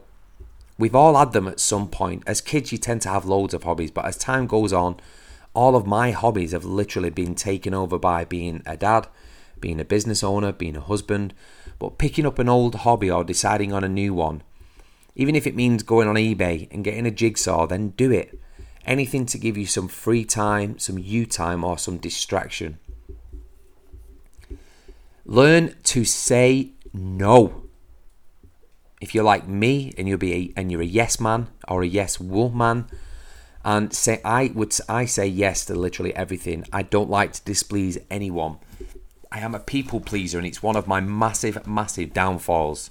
We've 0.81 0.95
all 0.95 1.15
had 1.15 1.35
them 1.35 1.47
at 1.47 1.61
some 1.61 1.89
point. 1.89 2.23
As 2.27 2.41
kids, 2.41 2.73
you 2.73 2.79
tend 2.79 3.03
to 3.03 3.11
have 3.11 3.27
loads 3.27 3.53
of 3.53 3.65
hobbies, 3.65 3.91
but 3.91 4.07
as 4.07 4.17
time 4.17 4.47
goes 4.47 4.73
on, 4.73 4.99
all 5.53 5.77
of 5.77 5.87
my 5.87 6.11
hobbies 6.13 6.53
have 6.53 6.65
literally 6.65 7.11
been 7.11 7.35
taken 7.35 7.75
over 7.75 7.99
by 7.99 8.25
being 8.25 8.63
a 8.65 8.79
dad, 8.79 9.07
being 9.61 9.79
a 9.79 9.85
business 9.85 10.25
owner, 10.25 10.53
being 10.53 10.77
a 10.77 10.81
husband. 10.81 11.35
But 11.79 11.99
picking 11.99 12.25
up 12.25 12.39
an 12.39 12.49
old 12.49 12.77
hobby 12.77 13.11
or 13.11 13.25
deciding 13.25 13.75
on 13.75 13.85
a 13.85 13.91
new 13.91 14.15
one, 14.15 14.43
even 15.15 15.37
if 15.37 15.47
it 15.47 15.55
means 15.55 15.83
going 15.83 16.09
on 16.09 16.15
eBay 16.15 16.67
and 16.71 16.83
getting 16.83 17.05
a 17.05 17.11
jigsaw, 17.11 17.67
then 17.67 17.91
do 17.91 18.11
it. 18.11 18.41
Anything 18.87 19.27
to 19.27 19.39
give 19.39 19.59
you 19.59 19.67
some 19.67 19.87
free 19.87 20.25
time, 20.25 20.79
some 20.79 20.97
you 20.97 21.27
time, 21.27 21.63
or 21.63 21.77
some 21.77 21.99
distraction. 21.99 22.79
Learn 25.27 25.75
to 25.83 26.07
say 26.07 26.71
no 26.95 27.70
if 29.01 29.15
you're 29.15 29.25
like 29.25 29.49
me 29.49 29.95
and 29.97 30.07
you'll 30.07 30.19
be 30.19 30.35
a, 30.35 30.53
and 30.61 30.71
you're 30.71 30.83
a 30.83 30.87
yes 30.87 31.19
man 31.19 31.49
or 31.67 31.83
a 31.83 31.87
yes 31.87 32.21
woman 32.21 32.87
and 33.65 33.93
say 33.93 34.21
I 34.25 34.53
would 34.55 34.75
I 34.89 35.05
say 35.05 35.27
yes 35.27 35.65
to 35.67 35.75
literally 35.75 36.15
everything. 36.15 36.65
I 36.73 36.83
don't 36.83 37.11
like 37.11 37.33
to 37.35 37.45
displease 37.45 37.99
anyone. 38.11 38.59
I 39.33 39.41
am 39.41 39.55
a 39.55 39.61
people 39.61 40.01
pleaser 40.01 40.39
and 40.39 40.47
it's 40.47 40.63
one 40.63 40.77
of 40.77 40.87
my 40.87 41.01
massive 41.01 41.67
massive 41.67 42.13
downfalls. 42.13 42.91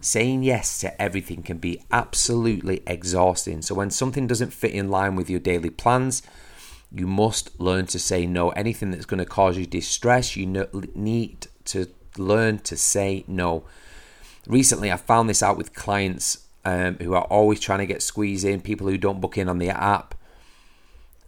Saying 0.00 0.42
yes 0.42 0.80
to 0.80 1.00
everything 1.00 1.42
can 1.44 1.58
be 1.58 1.82
absolutely 1.92 2.82
exhausting. 2.86 3.62
So 3.62 3.76
when 3.76 3.90
something 3.90 4.26
doesn't 4.26 4.52
fit 4.52 4.72
in 4.72 4.90
line 4.90 5.14
with 5.14 5.30
your 5.30 5.38
daily 5.38 5.70
plans, 5.70 6.22
you 6.90 7.06
must 7.06 7.60
learn 7.60 7.86
to 7.86 8.00
say 8.00 8.26
no. 8.26 8.50
Anything 8.50 8.90
that's 8.90 9.06
going 9.06 9.18
to 9.18 9.24
cause 9.24 9.56
you 9.56 9.64
distress, 9.64 10.36
you 10.36 10.46
need 10.96 11.46
to 11.66 11.86
learn 12.18 12.58
to 12.58 12.76
say 12.76 13.24
no 13.28 13.64
recently 14.46 14.90
I 14.90 14.96
found 14.96 15.28
this 15.28 15.42
out 15.42 15.56
with 15.56 15.74
clients 15.74 16.46
um, 16.64 16.96
who 17.00 17.14
are 17.14 17.24
always 17.24 17.60
trying 17.60 17.80
to 17.80 17.86
get 17.86 18.02
squeezed 18.02 18.44
in, 18.44 18.60
people 18.60 18.88
who 18.88 18.98
don't 18.98 19.20
book 19.20 19.36
in 19.36 19.48
on 19.48 19.58
the 19.58 19.70
app. 19.70 20.14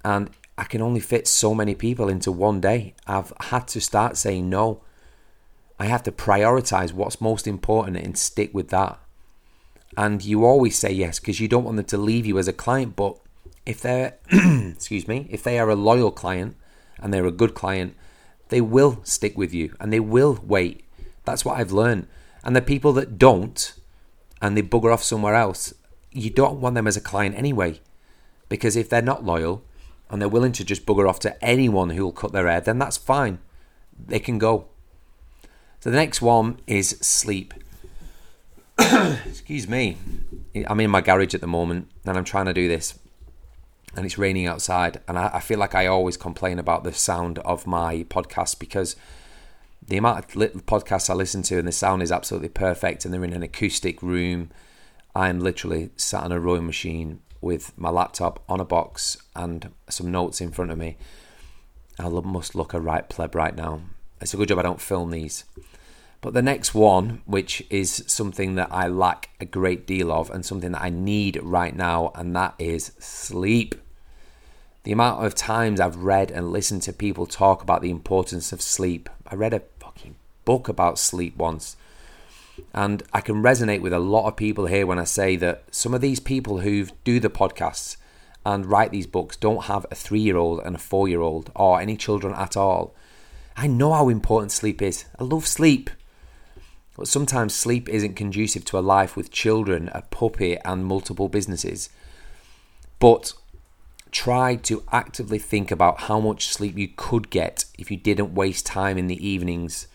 And 0.05 0.31
I 0.57 0.65
can 0.65 0.83
only 0.83 1.01
fit 1.01 1.27
so 1.27 1.55
many 1.55 1.75
people 1.75 2.09
into 2.09 2.31
one 2.31 2.61
day. 2.61 2.95
I've 3.07 3.33
had 3.41 3.67
to 3.69 3.81
start 3.81 4.17
saying 4.17 4.49
no. 4.49 4.83
I 5.79 5.87
have 5.87 6.05
to 6.05 6.13
prioritize 6.13 6.93
what's 6.93 7.21
most 7.21 7.47
important 7.47 7.97
and 7.97 8.17
stick 8.17 8.55
with 8.55 8.69
that. 8.69 8.99
And 9.97 10.25
you 10.25 10.45
always 10.45 10.79
say 10.79 10.93
yes 10.93 11.19
because 11.19 11.41
you 11.41 11.49
don't 11.49 11.65
want 11.65 11.77
them 11.77 11.87
to 11.87 11.99
leave 11.99 12.27
you 12.27 12.39
as 12.39 12.49
a 12.49 12.53
client. 12.53 12.95
But 12.95 13.19
if 13.67 13.81
they're, 13.81 14.19
excuse 14.31 15.09
me, 15.09 15.27
if 15.31 15.43
they 15.43 15.59
are 15.59 15.71
a 15.71 15.77
loyal 15.77 16.13
client 16.13 16.57
and 17.01 17.13
they're 17.13 17.27
a 17.27 17.33
good 17.33 17.55
client, 17.55 17.97
they 18.49 18.61
will 18.61 19.01
stick 19.05 19.37
with 19.37 19.53
you 19.53 19.75
and 19.81 19.93
they 19.93 20.01
will 20.01 20.39
wait. 20.45 20.85
That's 21.25 21.45
what 21.45 21.59
I've 21.59 21.73
learned. 21.73 22.07
And 22.45 22.55
the 22.55 22.63
people 22.63 22.93
that 22.93 23.19
don't 23.19 23.75
and 24.41 24.57
they 24.57 24.63
bugger 24.63 24.93
off 24.93 25.03
somewhere 25.03 25.35
else, 25.35 25.75
you 26.13 26.31
don't 26.31 26.61
want 26.61 26.77
them 26.77 26.87
as 26.87 26.97
a 26.97 27.01
client 27.01 27.37
anyway. 27.37 27.81
Because 28.49 28.77
if 28.77 28.89
they're 28.89 29.03
not 29.03 29.25
loyal, 29.25 29.65
and 30.11 30.21
they're 30.21 30.29
willing 30.29 30.53
to 30.53 30.65
just 30.65 30.87
bugger 30.87 31.09
off 31.09 31.19
to 31.21 31.45
anyone 31.45 31.91
who'll 31.91 32.13
cut 32.13 32.33
their 32.33 32.47
hair, 32.47 32.61
then 32.61 32.79
that's 32.79 32.97
fine. 32.97 33.39
They 34.07 34.21
can 34.21 34.39
go. 34.39 34.67
So 35.81 35.91
the 35.91 35.97
next 35.97 36.23
one 36.23 36.61
is 36.67 36.91
sleep. 37.01 37.55
Excuse 38.79 39.69
me. 39.69 39.97
I'm 40.67 40.81
in 40.81 40.91
my 40.91 41.01
garage 41.01 41.35
at 41.35 41.41
the 41.41 41.47
moment 41.47 41.89
and 42.05 42.17
I'm 42.17 42.25
trying 42.25 42.47
to 42.47 42.55
do 42.55 42.69
this. 42.69 42.99
And 43.97 44.05
it's 44.05 44.19
raining 44.19 44.47
outside. 44.47 45.01
And 45.09 45.19
I, 45.19 45.31
I 45.35 45.41
feel 45.41 45.59
like 45.59 45.75
I 45.75 45.87
always 45.87 46.17
complain 46.17 46.59
about 46.59 46.85
the 46.85 46.93
sound 46.93 47.39
of 47.41 47.67
my 47.67 48.05
podcast 48.05 48.59
because 48.59 48.97
the 49.87 49.97
amount 49.97 50.19
of 50.19 50.29
podcasts 50.67 51.11
I 51.11 51.15
listen 51.15 51.43
to 51.43 51.59
and 51.59 51.69
the 51.69 51.73
sound 51.73 52.03
is 52.03 52.13
absolutely 52.13 52.49
perfect. 52.49 53.05
And 53.05 53.13
they're 53.13 53.25
in 53.25 53.33
an 53.33 53.43
acoustic 53.43 54.03
room. 54.03 54.51
I'm 55.15 55.41
literally 55.41 55.91
sat 55.97 56.25
on 56.25 56.33
a 56.33 56.41
rowing 56.41 56.67
machine 56.67 57.21
with 57.41 57.77
my 57.77 57.91
laptop 57.91 58.43
on 58.49 58.61
a 58.61 58.65
box 58.65 59.19
and 59.37 59.71
some 59.89 60.11
notes 60.11 60.41
in 60.41 60.51
front 60.51 60.71
of 60.71 60.79
me. 60.79 60.97
I 61.99 62.09
must 62.09 62.55
look 62.55 62.75
a 62.75 62.81
right 62.81 63.09
pleb 63.09 63.35
right 63.35 63.55
now. 63.55 63.83
It's 64.21 64.35
a 64.35 64.37
good 64.37 64.49
job 64.49 64.59
I 64.59 64.63
don't 64.63 64.81
film 64.81 65.11
these. 65.11 65.45
But 66.23 66.33
the 66.33 66.43
next 66.43 66.75
one, 66.75 67.21
which 67.27 67.63
is 67.69 68.03
something 68.07 68.55
that 68.55 68.73
I 68.73 68.89
lack 68.89 69.29
a 69.41 69.45
great 69.45 69.87
deal 69.87 70.11
of 70.11 70.31
and 70.31 70.45
something 70.45 70.73
that 70.73 70.83
I 70.83 70.89
need 70.89 71.39
right 71.43 71.77
now, 71.77 72.13
and 72.15 72.35
that 72.35 72.55
is 72.59 72.93
sleep. 72.99 73.75
The 74.85 74.93
amount 74.93 75.25
of 75.25 75.35
times 75.35 75.81
I've 75.81 75.97
read 75.97 76.31
and 76.31 76.51
listened 76.51 76.83
to 76.83 76.95
people 76.95 77.27
talk 77.27 77.63
about 77.63 77.83
the 77.83 77.91
importance 77.91 78.53
of 78.53 78.63
sleep. 78.63 79.11
I 79.27 79.35
read 79.35 79.53
a 79.53 79.61
book 80.45 80.69
about 80.69 80.99
sleep 80.99 81.37
once. 81.37 81.77
And 82.73 83.03
I 83.13 83.21
can 83.21 83.43
resonate 83.43 83.81
with 83.81 83.93
a 83.93 83.99
lot 83.99 84.29
of 84.29 84.37
people 84.37 84.67
here 84.67 84.87
when 84.87 84.99
I 84.99 85.05
say 85.05 85.37
that 85.37 85.65
some 85.71 85.95
of 85.95 86.01
these 86.01 86.21
people 86.21 86.61
who 86.61 86.87
do 87.05 87.19
the 87.19 87.31
podcasts 87.31 87.97
and 88.47 88.67
write 88.67 88.91
these 88.91 89.07
books 89.07 89.37
don't 89.37 89.65
have 89.65 89.87
a 89.91 89.95
three 89.95 90.21
year 90.21 90.37
old 90.37 90.61
and 90.65 90.77
a 90.77 90.79
four 90.79 91.09
year 91.09 91.21
old 91.21 91.51
or 91.55 91.81
any 91.81 91.97
children 91.97 92.35
at 92.35 92.57
all. 92.57 92.95
I 93.57 93.67
know 93.67 93.93
how 93.93 94.09
important 94.09 94.53
sleep 94.53 94.83
is. 94.83 95.05
I 95.19 95.25
love 95.25 95.47
sleep. 95.47 95.91
But 96.97 97.09
sometimes 97.09 97.55
sleep 97.55 97.89
isn't 97.89 98.15
conducive 98.15 98.65
to 98.67 98.79
a 98.79 98.81
life 98.81 99.17
with 99.17 99.33
children, 99.33 99.91
a 99.93 100.03
puppy, 100.03 100.57
and 100.65 100.85
multiple 100.85 101.29
businesses. 101.29 101.91
But 103.01 103.33
try 104.13 104.55
to 104.55 104.85
actively 104.93 105.41
think 105.41 105.73
about 105.73 106.03
how 106.03 106.21
much 106.21 106.47
sleep 106.47 106.79
you 106.79 106.89
could 106.95 107.31
get 107.31 107.65
if 107.77 107.91
you 107.91 107.97
didn't 107.97 108.35
waste 108.35 108.65
time 108.65 108.97
in 108.97 109.09
the 109.09 109.27
evenings 109.27 109.89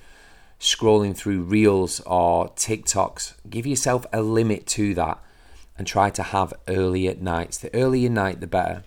scrolling 0.59 1.15
through 1.15 1.43
reels 1.43 2.01
or 2.01 2.49
TikToks. 2.49 3.33
Give 3.49 3.65
yourself 3.65 4.05
a 4.11 4.21
limit 4.21 4.67
to 4.67 4.93
that 4.95 5.19
and 5.77 5.87
try 5.87 6.09
to 6.09 6.23
have 6.23 6.53
earlier 6.67 7.15
nights. 7.15 7.57
The 7.57 7.73
earlier 7.73 8.09
night, 8.09 8.41
the 8.41 8.47
better. 8.47 8.83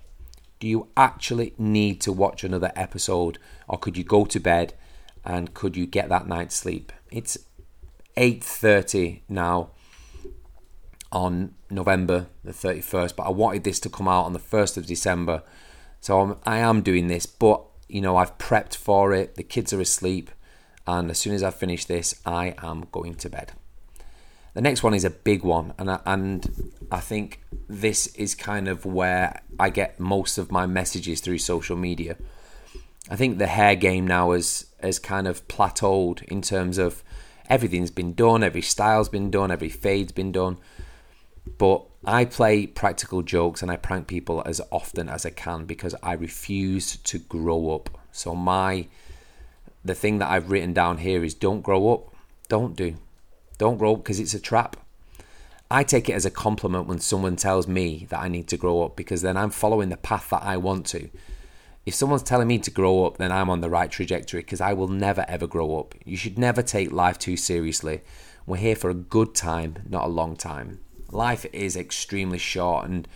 Do 0.60 0.68
you 0.68 0.88
actually 0.96 1.54
need 1.58 2.00
to 2.02 2.12
watch 2.12 2.44
another 2.44 2.72
episode 2.76 3.38
or 3.66 3.78
could 3.78 3.96
you 3.96 4.04
go 4.04 4.24
to 4.26 4.38
bed 4.38 4.74
and 5.24 5.54
could 5.54 5.76
you 5.76 5.86
get 5.86 6.08
that 6.10 6.28
night's 6.28 6.54
sleep? 6.54 6.92
It's 7.10 7.38
8.30 8.16 9.22
now 9.28 9.70
on 11.10 11.54
November 11.70 12.26
the 12.44 12.52
31st, 12.52 13.16
but 13.16 13.24
I 13.24 13.30
wanted 13.30 13.64
this 13.64 13.80
to 13.80 13.90
come 13.90 14.08
out 14.08 14.24
on 14.24 14.32
the 14.32 14.38
1st 14.38 14.76
of 14.76 14.86
December. 14.86 15.42
So 16.00 16.20
I'm, 16.20 16.36
I 16.44 16.58
am 16.58 16.82
doing 16.82 17.08
this, 17.08 17.26
but 17.26 17.62
you 17.88 18.00
know, 18.00 18.16
I've 18.16 18.38
prepped 18.38 18.76
for 18.76 19.12
it. 19.12 19.34
The 19.34 19.42
kids 19.42 19.72
are 19.72 19.80
asleep, 19.80 20.30
and 20.86 21.10
as 21.10 21.18
soon 21.18 21.34
as 21.34 21.42
I 21.42 21.50
finish 21.50 21.84
this, 21.84 22.20
I 22.26 22.54
am 22.62 22.86
going 22.92 23.14
to 23.16 23.28
bed. 23.28 23.52
The 24.54 24.60
next 24.60 24.82
one 24.82 24.92
is 24.92 25.04
a 25.04 25.10
big 25.10 25.44
one, 25.44 25.72
and 25.78 25.90
I, 25.90 26.00
and 26.04 26.72
I 26.90 27.00
think 27.00 27.40
this 27.68 28.08
is 28.08 28.34
kind 28.34 28.68
of 28.68 28.84
where 28.84 29.40
I 29.58 29.70
get 29.70 29.98
most 29.98 30.36
of 30.36 30.52
my 30.52 30.66
messages 30.66 31.20
through 31.20 31.38
social 31.38 31.76
media. 31.76 32.16
I 33.08 33.16
think 33.16 33.38
the 33.38 33.46
hair 33.46 33.74
game 33.74 34.06
now 34.06 34.32
has 34.32 34.66
has 34.82 34.98
kind 34.98 35.26
of 35.26 35.46
plateaued 35.48 36.22
in 36.24 36.42
terms 36.42 36.76
of 36.76 37.02
everything's 37.48 37.90
been 37.90 38.14
done, 38.14 38.42
every 38.42 38.62
style's 38.62 39.08
been 39.08 39.30
done, 39.30 39.50
every 39.50 39.68
fade's 39.68 40.12
been 40.12 40.32
done. 40.32 40.58
But 41.58 41.84
I 42.04 42.24
play 42.24 42.66
practical 42.66 43.22
jokes 43.22 43.62
and 43.62 43.70
I 43.70 43.76
prank 43.76 44.06
people 44.06 44.42
as 44.44 44.60
often 44.70 45.08
as 45.08 45.24
I 45.24 45.30
can 45.30 45.64
because 45.64 45.94
I 46.02 46.12
refuse 46.12 46.96
to 46.96 47.18
grow 47.18 47.74
up. 47.74 47.90
So 48.12 48.34
my 48.34 48.88
the 49.84 49.94
thing 49.94 50.18
that 50.18 50.30
I've 50.30 50.50
written 50.50 50.72
down 50.72 50.98
here 50.98 51.24
is 51.24 51.34
don't 51.34 51.62
grow 51.62 51.92
up. 51.92 52.14
Don't 52.48 52.76
do. 52.76 52.96
Don't 53.58 53.78
grow 53.78 53.94
up 53.94 54.02
because 54.02 54.20
it's 54.20 54.34
a 54.34 54.40
trap. 54.40 54.76
I 55.70 55.84
take 55.84 56.08
it 56.08 56.14
as 56.14 56.26
a 56.26 56.30
compliment 56.30 56.86
when 56.86 57.00
someone 57.00 57.36
tells 57.36 57.66
me 57.66 58.06
that 58.10 58.20
I 58.20 58.28
need 58.28 58.46
to 58.48 58.56
grow 58.56 58.82
up 58.82 58.94
because 58.94 59.22
then 59.22 59.36
I'm 59.36 59.50
following 59.50 59.88
the 59.88 59.96
path 59.96 60.28
that 60.30 60.42
I 60.42 60.56
want 60.56 60.86
to 60.88 61.08
if 61.84 61.94
someone's 61.94 62.22
telling 62.22 62.48
me 62.48 62.58
to 62.60 62.70
grow 62.70 63.04
up, 63.06 63.16
then 63.16 63.32
I'm 63.32 63.50
on 63.50 63.60
the 63.60 63.70
right 63.70 63.90
trajectory 63.90 64.40
because 64.40 64.60
I 64.60 64.72
will 64.72 64.88
never 64.88 65.24
ever 65.28 65.46
grow 65.46 65.78
up. 65.78 65.94
You 66.04 66.16
should 66.16 66.38
never 66.38 66.62
take 66.62 66.92
life 66.92 67.18
too 67.18 67.36
seriously. 67.36 68.02
We're 68.46 68.58
here 68.58 68.76
for 68.76 68.90
a 68.90 68.94
good 68.94 69.34
time, 69.34 69.78
not 69.88 70.04
a 70.04 70.08
long 70.08 70.36
time. 70.36 70.80
Life 71.10 71.44
is 71.52 71.76
extremely 71.76 72.38
short, 72.38 72.86
and 72.86 73.08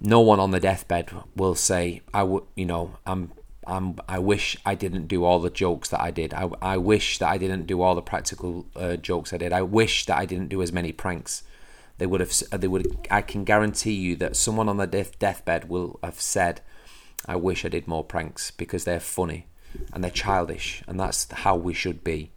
no 0.00 0.20
one 0.20 0.40
on 0.40 0.50
the 0.50 0.60
deathbed 0.60 1.10
will 1.36 1.54
say, 1.54 2.02
"I 2.12 2.24
would," 2.24 2.42
you 2.56 2.66
know, 2.66 2.96
I'm. 3.06 3.32
I'm, 3.66 3.96
I 4.08 4.18
wish 4.18 4.56
I 4.66 4.74
didn't 4.74 5.06
do 5.06 5.24
all 5.24 5.38
the 5.38 5.50
jokes 5.50 5.88
that 5.90 6.00
I 6.00 6.10
did. 6.10 6.34
I, 6.34 6.50
I 6.60 6.76
wish 6.76 7.18
that 7.18 7.28
I 7.28 7.38
didn't 7.38 7.66
do 7.66 7.80
all 7.80 7.94
the 7.94 8.02
practical 8.02 8.66
uh, 8.74 8.96
jokes 8.96 9.32
I 9.32 9.36
did. 9.36 9.52
I 9.52 9.62
wish 9.62 10.06
that 10.06 10.18
I 10.18 10.26
didn't 10.26 10.48
do 10.48 10.62
as 10.62 10.72
many 10.72 10.92
pranks. 10.92 11.44
They 11.98 12.06
would 12.06 12.20
have. 12.20 12.32
They 12.50 12.66
would. 12.66 13.06
I 13.10 13.22
can 13.22 13.44
guarantee 13.44 13.92
you 13.92 14.16
that 14.16 14.36
someone 14.36 14.68
on 14.68 14.78
the 14.78 14.86
death, 14.86 15.18
deathbed 15.18 15.68
will 15.68 16.00
have 16.02 16.20
said, 16.20 16.60
I 17.28 17.36
wish 17.36 17.64
I 17.64 17.68
did 17.68 17.86
more 17.86 18.02
pranks 18.02 18.50
because 18.50 18.84
they're 18.84 18.98
funny 18.98 19.46
and 19.92 20.02
they're 20.02 20.10
childish, 20.10 20.82
and 20.88 20.98
that's 20.98 21.30
how 21.30 21.54
we 21.54 21.72
should 21.74 22.02
be. 22.02 22.32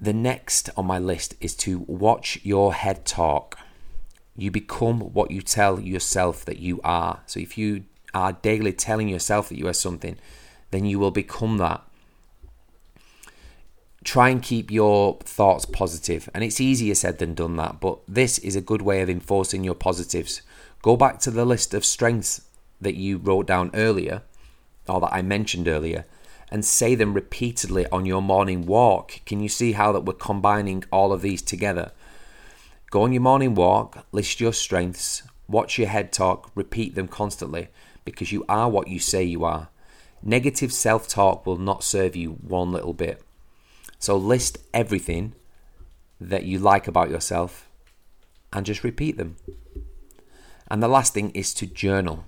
The 0.00 0.12
next 0.12 0.70
on 0.76 0.86
my 0.86 0.98
list 0.98 1.34
is 1.40 1.56
to 1.56 1.80
watch 1.80 2.38
your 2.42 2.74
head 2.74 3.04
talk. 3.04 3.58
You 4.36 4.50
become 4.50 5.00
what 5.00 5.30
you 5.30 5.40
tell 5.40 5.80
yourself 5.80 6.44
that 6.44 6.58
you 6.58 6.80
are. 6.84 7.22
So 7.26 7.40
if 7.40 7.56
you 7.56 7.84
are 8.16 8.32
daily 8.32 8.72
telling 8.72 9.08
yourself 9.08 9.50
that 9.50 9.58
you 9.58 9.68
are 9.68 9.74
something, 9.74 10.16
then 10.70 10.86
you 10.86 10.98
will 10.98 11.10
become 11.10 11.58
that. 11.58 11.82
Try 14.04 14.30
and 14.30 14.42
keep 14.42 14.70
your 14.70 15.18
thoughts 15.18 15.66
positive, 15.66 16.30
and 16.32 16.42
it's 16.42 16.60
easier 16.60 16.94
said 16.94 17.18
than 17.18 17.34
done 17.34 17.56
that, 17.56 17.78
but 17.78 17.98
this 18.08 18.38
is 18.38 18.56
a 18.56 18.60
good 18.62 18.80
way 18.80 19.02
of 19.02 19.10
enforcing 19.10 19.64
your 19.64 19.74
positives. 19.74 20.40
Go 20.80 20.96
back 20.96 21.18
to 21.20 21.30
the 21.30 21.44
list 21.44 21.74
of 21.74 21.84
strengths 21.84 22.40
that 22.80 22.94
you 22.94 23.18
wrote 23.18 23.46
down 23.46 23.70
earlier, 23.74 24.22
or 24.88 25.00
that 25.00 25.12
I 25.12 25.20
mentioned 25.20 25.68
earlier, 25.68 26.06
and 26.50 26.64
say 26.64 26.94
them 26.94 27.12
repeatedly 27.12 27.86
on 27.88 28.06
your 28.06 28.22
morning 28.22 28.64
walk. 28.64 29.20
Can 29.26 29.40
you 29.40 29.48
see 29.48 29.72
how 29.72 29.92
that 29.92 30.04
we're 30.04 30.14
combining 30.14 30.84
all 30.90 31.12
of 31.12 31.20
these 31.20 31.42
together? 31.42 31.90
Go 32.90 33.02
on 33.02 33.12
your 33.12 33.22
morning 33.22 33.54
walk, 33.54 34.06
list 34.12 34.40
your 34.40 34.52
strengths, 34.52 35.22
watch 35.48 35.76
your 35.76 35.88
head 35.88 36.12
talk, 36.12 36.50
repeat 36.54 36.94
them 36.94 37.08
constantly 37.08 37.68
because 38.06 38.32
you 38.32 38.46
are 38.48 38.70
what 38.70 38.88
you 38.88 38.98
say 38.98 39.22
you 39.22 39.44
are. 39.44 39.68
Negative 40.22 40.72
self 40.72 41.06
talk 41.06 41.44
will 41.44 41.58
not 41.58 41.84
serve 41.84 42.16
you 42.16 42.30
one 42.30 42.72
little 42.72 42.94
bit. 42.94 43.22
So 43.98 44.16
list 44.16 44.58
everything 44.72 45.34
that 46.18 46.44
you 46.44 46.58
like 46.58 46.88
about 46.88 47.10
yourself 47.10 47.68
and 48.52 48.64
just 48.64 48.82
repeat 48.82 49.18
them. 49.18 49.36
And 50.68 50.82
the 50.82 50.88
last 50.88 51.12
thing 51.12 51.30
is 51.32 51.52
to 51.54 51.66
journal. 51.66 52.24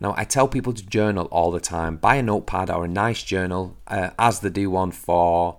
Now, 0.00 0.14
I 0.16 0.24
tell 0.24 0.48
people 0.48 0.72
to 0.72 0.86
journal 0.86 1.26
all 1.26 1.50
the 1.50 1.60
time. 1.60 1.96
Buy 1.96 2.16
a 2.16 2.22
notepad 2.22 2.70
or 2.70 2.84
a 2.84 2.88
nice 2.88 3.22
journal, 3.22 3.76
uh, 3.86 4.10
Asda 4.18 4.52
do 4.52 4.70
one 4.70 4.90
for 4.90 5.58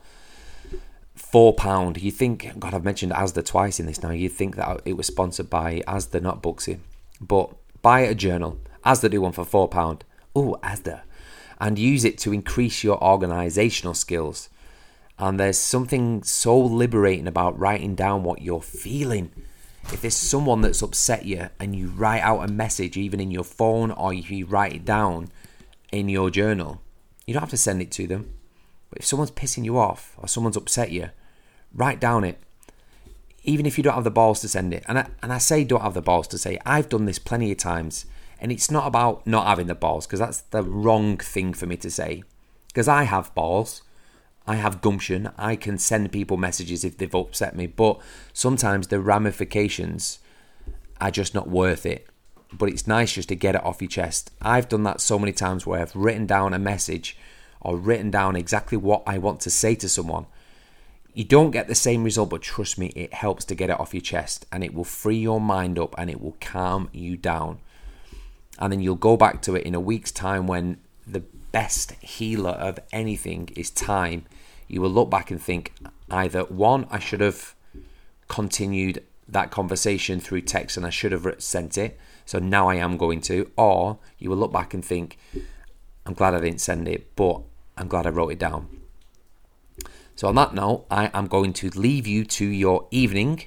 four 1.16 1.54
pound. 1.54 2.02
You 2.02 2.12
think, 2.12 2.60
God, 2.60 2.74
I've 2.74 2.84
mentioned 2.84 3.12
Asda 3.12 3.46
twice 3.46 3.80
in 3.80 3.86
this 3.86 4.02
now. 4.02 4.12
You 4.12 4.30
think 4.30 4.56
that 4.56 4.82
it 4.86 4.94
was 4.94 5.08
sponsored 5.08 5.50
by 5.50 5.82
Asda, 5.88 6.22
not 6.22 6.42
Booksy, 6.42 6.80
but 7.22 7.52
buy 7.82 8.02
a 8.02 8.16
journal. 8.16 8.58
Asda 8.86 9.10
do 9.10 9.22
one 9.22 9.32
for 9.32 9.46
four 9.46 9.68
pound. 9.68 10.04
Oh, 10.36 10.58
Asda, 10.64 11.02
and 11.60 11.80
use 11.80 12.04
it 12.04 12.18
to 12.20 12.34
increase 12.34 12.84
your 12.84 13.00
organisational 13.00 13.96
skills. 13.96 14.50
And 15.20 15.40
there's 15.40 15.60
something 15.60 16.24
so 16.24 16.60
liberating 16.60 17.28
about 17.28 17.58
writing 17.58 17.96
down 17.96 18.24
what 18.24 18.42
you're 18.42 18.62
feeling 18.62 19.32
if 19.92 20.02
there's 20.02 20.16
someone 20.16 20.62
that's 20.62 20.82
upset 20.82 21.26
you 21.26 21.50
and 21.60 21.76
you 21.76 21.88
write 21.88 22.22
out 22.22 22.48
a 22.48 22.52
message 22.52 22.96
even 22.96 23.20
in 23.20 23.32
your 23.32 23.44
phone 23.44 23.92
or 23.92 24.14
if 24.14 24.32
you 24.32 24.46
write 24.46 24.74
it 24.74 24.86
down 24.86 25.30
in 25.92 26.08
your 26.08 26.30
journal, 26.30 26.82
you 27.28 27.34
don't 27.34 27.42
have 27.42 27.50
to 27.50 27.58
send 27.58 27.82
it 27.82 27.92
to 27.92 28.08
them. 28.08 28.34
But 28.90 29.00
if 29.00 29.06
someone's 29.06 29.32
pissing 29.32 29.66
you 29.66 29.78
off 29.78 30.16
or 30.18 30.28
someone's 30.28 30.58
upset 30.58 30.92
you, 30.92 31.10
write 31.74 32.00
down 32.00 32.24
it. 32.24 32.40
Even 33.44 33.66
if 33.66 33.78
you 33.78 33.84
don't 33.84 33.96
have 33.96 34.06
the 34.06 34.12
balls 34.12 34.40
to 34.42 34.48
send 34.48 34.74
it. 34.74 34.84
And 34.88 35.00
I, 35.00 35.08
and 35.22 35.34
I 35.34 35.38
say 35.38 35.66
don't 35.66 35.82
have 35.82 35.96
the 35.96 36.02
balls 36.02 36.28
to 36.30 36.38
say, 36.38 36.60
I've 36.66 36.88
done 36.88 37.06
this 37.06 37.20
plenty 37.20 37.52
of 37.52 37.58
times. 37.58 38.06
And 38.44 38.52
it's 38.52 38.70
not 38.70 38.86
about 38.86 39.26
not 39.26 39.48
having 39.48 39.68
the 39.68 39.74
balls, 39.74 40.06
because 40.06 40.20
that's 40.20 40.42
the 40.42 40.62
wrong 40.62 41.18
thing 41.18 41.54
for 41.54 41.66
me 41.66 41.78
to 41.78 41.90
say. 41.90 42.24
Because 42.68 42.90
I 42.90 43.04
have 43.04 43.34
balls. 43.34 43.82
I 44.46 44.56
have 44.56 44.82
gumption. 44.82 45.32
I 45.38 45.56
can 45.56 45.78
send 45.78 46.12
people 46.12 46.36
messages 46.36 46.84
if 46.84 46.98
they've 46.98 47.16
upset 47.16 47.56
me, 47.56 47.68
but 47.68 48.02
sometimes 48.34 48.88
the 48.88 49.00
ramifications 49.00 50.20
are 51.00 51.10
just 51.10 51.34
not 51.34 51.48
worth 51.50 51.86
it. 51.86 52.06
but 52.58 52.70
it's 52.70 52.88
nice 52.88 53.14
just 53.14 53.30
to 53.30 53.36
get 53.36 53.56
it 53.56 53.64
off 53.64 53.82
your 53.82 53.90
chest. 53.90 54.32
I've 54.42 54.70
done 54.70 54.84
that 54.84 55.02
so 55.02 55.18
many 55.18 55.32
times 55.32 55.66
where 55.66 55.82
I've 55.82 55.96
written 55.96 56.26
down 56.26 56.54
a 56.54 56.60
message 56.60 57.18
or 57.62 57.78
written 57.78 58.12
down 58.12 58.36
exactly 58.36 58.78
what 58.78 59.04
I 59.08 59.18
want 59.18 59.40
to 59.42 59.50
say 59.50 59.76
to 59.76 59.90
someone. 59.90 60.26
You 61.14 61.24
don't 61.24 61.52
get 61.52 61.68
the 61.68 61.76
same 61.76 62.04
result, 62.04 62.30
but 62.30 62.42
trust 62.42 62.78
me, 62.78 62.88
it 62.96 63.14
helps 63.14 63.46
to 63.46 63.56
get 63.56 63.70
it 63.70 63.80
off 63.80 63.94
your 63.94 64.02
chest 64.02 64.46
and 64.52 64.64
it 64.64 64.74
will 64.74 64.84
free 64.84 65.18
your 65.18 65.40
mind 65.40 65.78
up 65.78 65.94
and 65.98 66.10
it 66.10 66.22
will 66.22 66.38
calm 66.42 66.90
you 66.92 67.18
down. 67.18 67.60
And 68.60 68.72
then 68.72 68.80
you'll 68.80 68.96
go 68.96 69.18
back 69.18 69.42
to 69.44 69.56
it 69.56 69.64
in 69.66 69.76
a 69.76 69.80
week's 69.80 70.12
time 70.12 70.48
when 70.48 70.78
the 71.06 71.24
best 71.52 71.92
healer 71.94 72.52
of 72.52 72.80
anything 72.92 73.50
is 73.56 73.70
time. 73.70 74.26
You 74.68 74.82
will 74.82 74.90
look 74.90 75.10
back 75.10 75.32
and 75.32 75.42
think 75.42 75.74
either 76.10 76.44
one, 76.44 76.88
I 76.90 77.00
should 77.00 77.22
have 77.22 77.56
continued 78.28 79.04
that 79.28 79.52
conversation 79.52 80.20
through 80.20 80.42
text 80.42 80.78
and 80.78 80.86
I 80.86 80.90
should 80.90 81.12
have 81.12 81.28
sent 81.40 81.78
it. 81.78 82.00
So 82.26 82.40
now 82.40 82.70
I 82.70 82.76
am 82.76 82.98
going 82.98 83.22
to. 83.22 83.52
Or 83.58 84.00
you 84.18 84.30
will 84.30 84.38
look 84.38 84.54
back 84.54 84.74
and 84.74 84.84
think, 84.84 85.18
I'm 86.06 86.14
glad 86.14 86.34
I 86.34 86.40
didn't 86.40 86.62
send 86.62 86.88
it, 86.88 87.16
but 87.16 87.42
I'm 87.78 87.88
glad 87.88 88.06
I 88.06 88.10
wrote 88.10 88.32
it 88.32 88.40
down. 88.40 88.68
So 90.16 90.28
on 90.28 90.36
that 90.36 90.54
note, 90.54 90.86
I 90.92 91.10
am 91.14 91.28
going 91.28 91.54
to 91.54 91.70
leave 91.70 92.06
you 92.06 92.24
to 92.26 92.46
your 92.46 92.88
evening. 92.92 93.44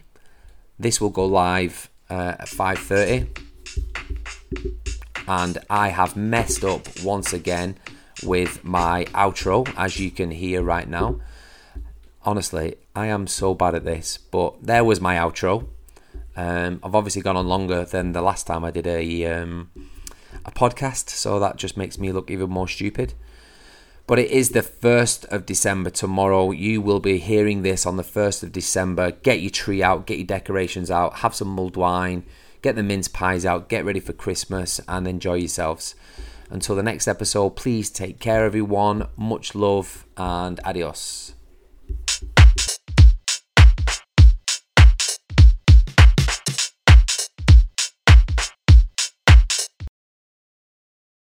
This 0.78 1.00
will 1.00 1.10
go 1.10 1.24
live 1.24 1.90
uh, 2.10 2.34
at 2.38 2.48
5:30, 2.48 3.28
and 5.26 5.58
I 5.68 5.88
have 5.88 6.16
messed 6.16 6.64
up 6.64 7.02
once 7.02 7.32
again 7.32 7.76
with 8.22 8.64
my 8.64 9.04
outro, 9.06 9.72
as 9.76 9.98
you 9.98 10.10
can 10.10 10.30
hear 10.30 10.62
right 10.62 10.88
now. 10.88 11.20
Honestly, 12.22 12.76
I 12.94 13.06
am 13.06 13.26
so 13.26 13.54
bad 13.54 13.74
at 13.74 13.84
this, 13.84 14.18
but 14.18 14.64
there 14.64 14.84
was 14.84 15.00
my 15.00 15.16
outro. 15.16 15.68
Um, 16.36 16.80
I've 16.82 16.94
obviously 16.94 17.22
gone 17.22 17.36
on 17.36 17.46
longer 17.46 17.84
than 17.84 18.12
the 18.12 18.22
last 18.22 18.46
time 18.46 18.64
I 18.64 18.70
did 18.70 18.86
a 18.86 19.26
um, 19.26 19.70
a 20.44 20.50
podcast, 20.50 21.08
so 21.10 21.38
that 21.40 21.56
just 21.56 21.76
makes 21.76 21.98
me 21.98 22.12
look 22.12 22.30
even 22.30 22.50
more 22.50 22.68
stupid. 22.68 23.14
But 24.06 24.20
it 24.20 24.30
is 24.30 24.50
the 24.50 24.60
1st 24.60 25.24
of 25.26 25.46
December 25.46 25.90
tomorrow. 25.90 26.52
You 26.52 26.80
will 26.80 27.00
be 27.00 27.18
hearing 27.18 27.62
this 27.62 27.84
on 27.84 27.96
the 27.96 28.04
1st 28.04 28.44
of 28.44 28.52
December. 28.52 29.10
Get 29.10 29.40
your 29.40 29.50
tree 29.50 29.82
out, 29.82 30.06
get 30.06 30.18
your 30.18 30.26
decorations 30.26 30.92
out, 30.92 31.16
have 31.16 31.34
some 31.34 31.48
mulled 31.48 31.76
wine, 31.76 32.24
get 32.62 32.76
the 32.76 32.82
mince 32.82 33.08
pies 33.08 33.46
out, 33.46 33.68
get 33.68 33.84
ready 33.84 34.00
for 34.00 34.12
Christmas, 34.12 34.80
and 34.88 35.06
enjoy 35.06 35.34
yourselves. 35.34 35.94
Until 36.50 36.76
the 36.76 36.82
next 36.82 37.08
episode, 37.08 37.50
please 37.50 37.90
take 37.90 38.20
care, 38.20 38.44
everyone. 38.44 39.08
Much 39.16 39.54
love 39.54 40.06
and 40.16 40.60
adios. 40.64 41.35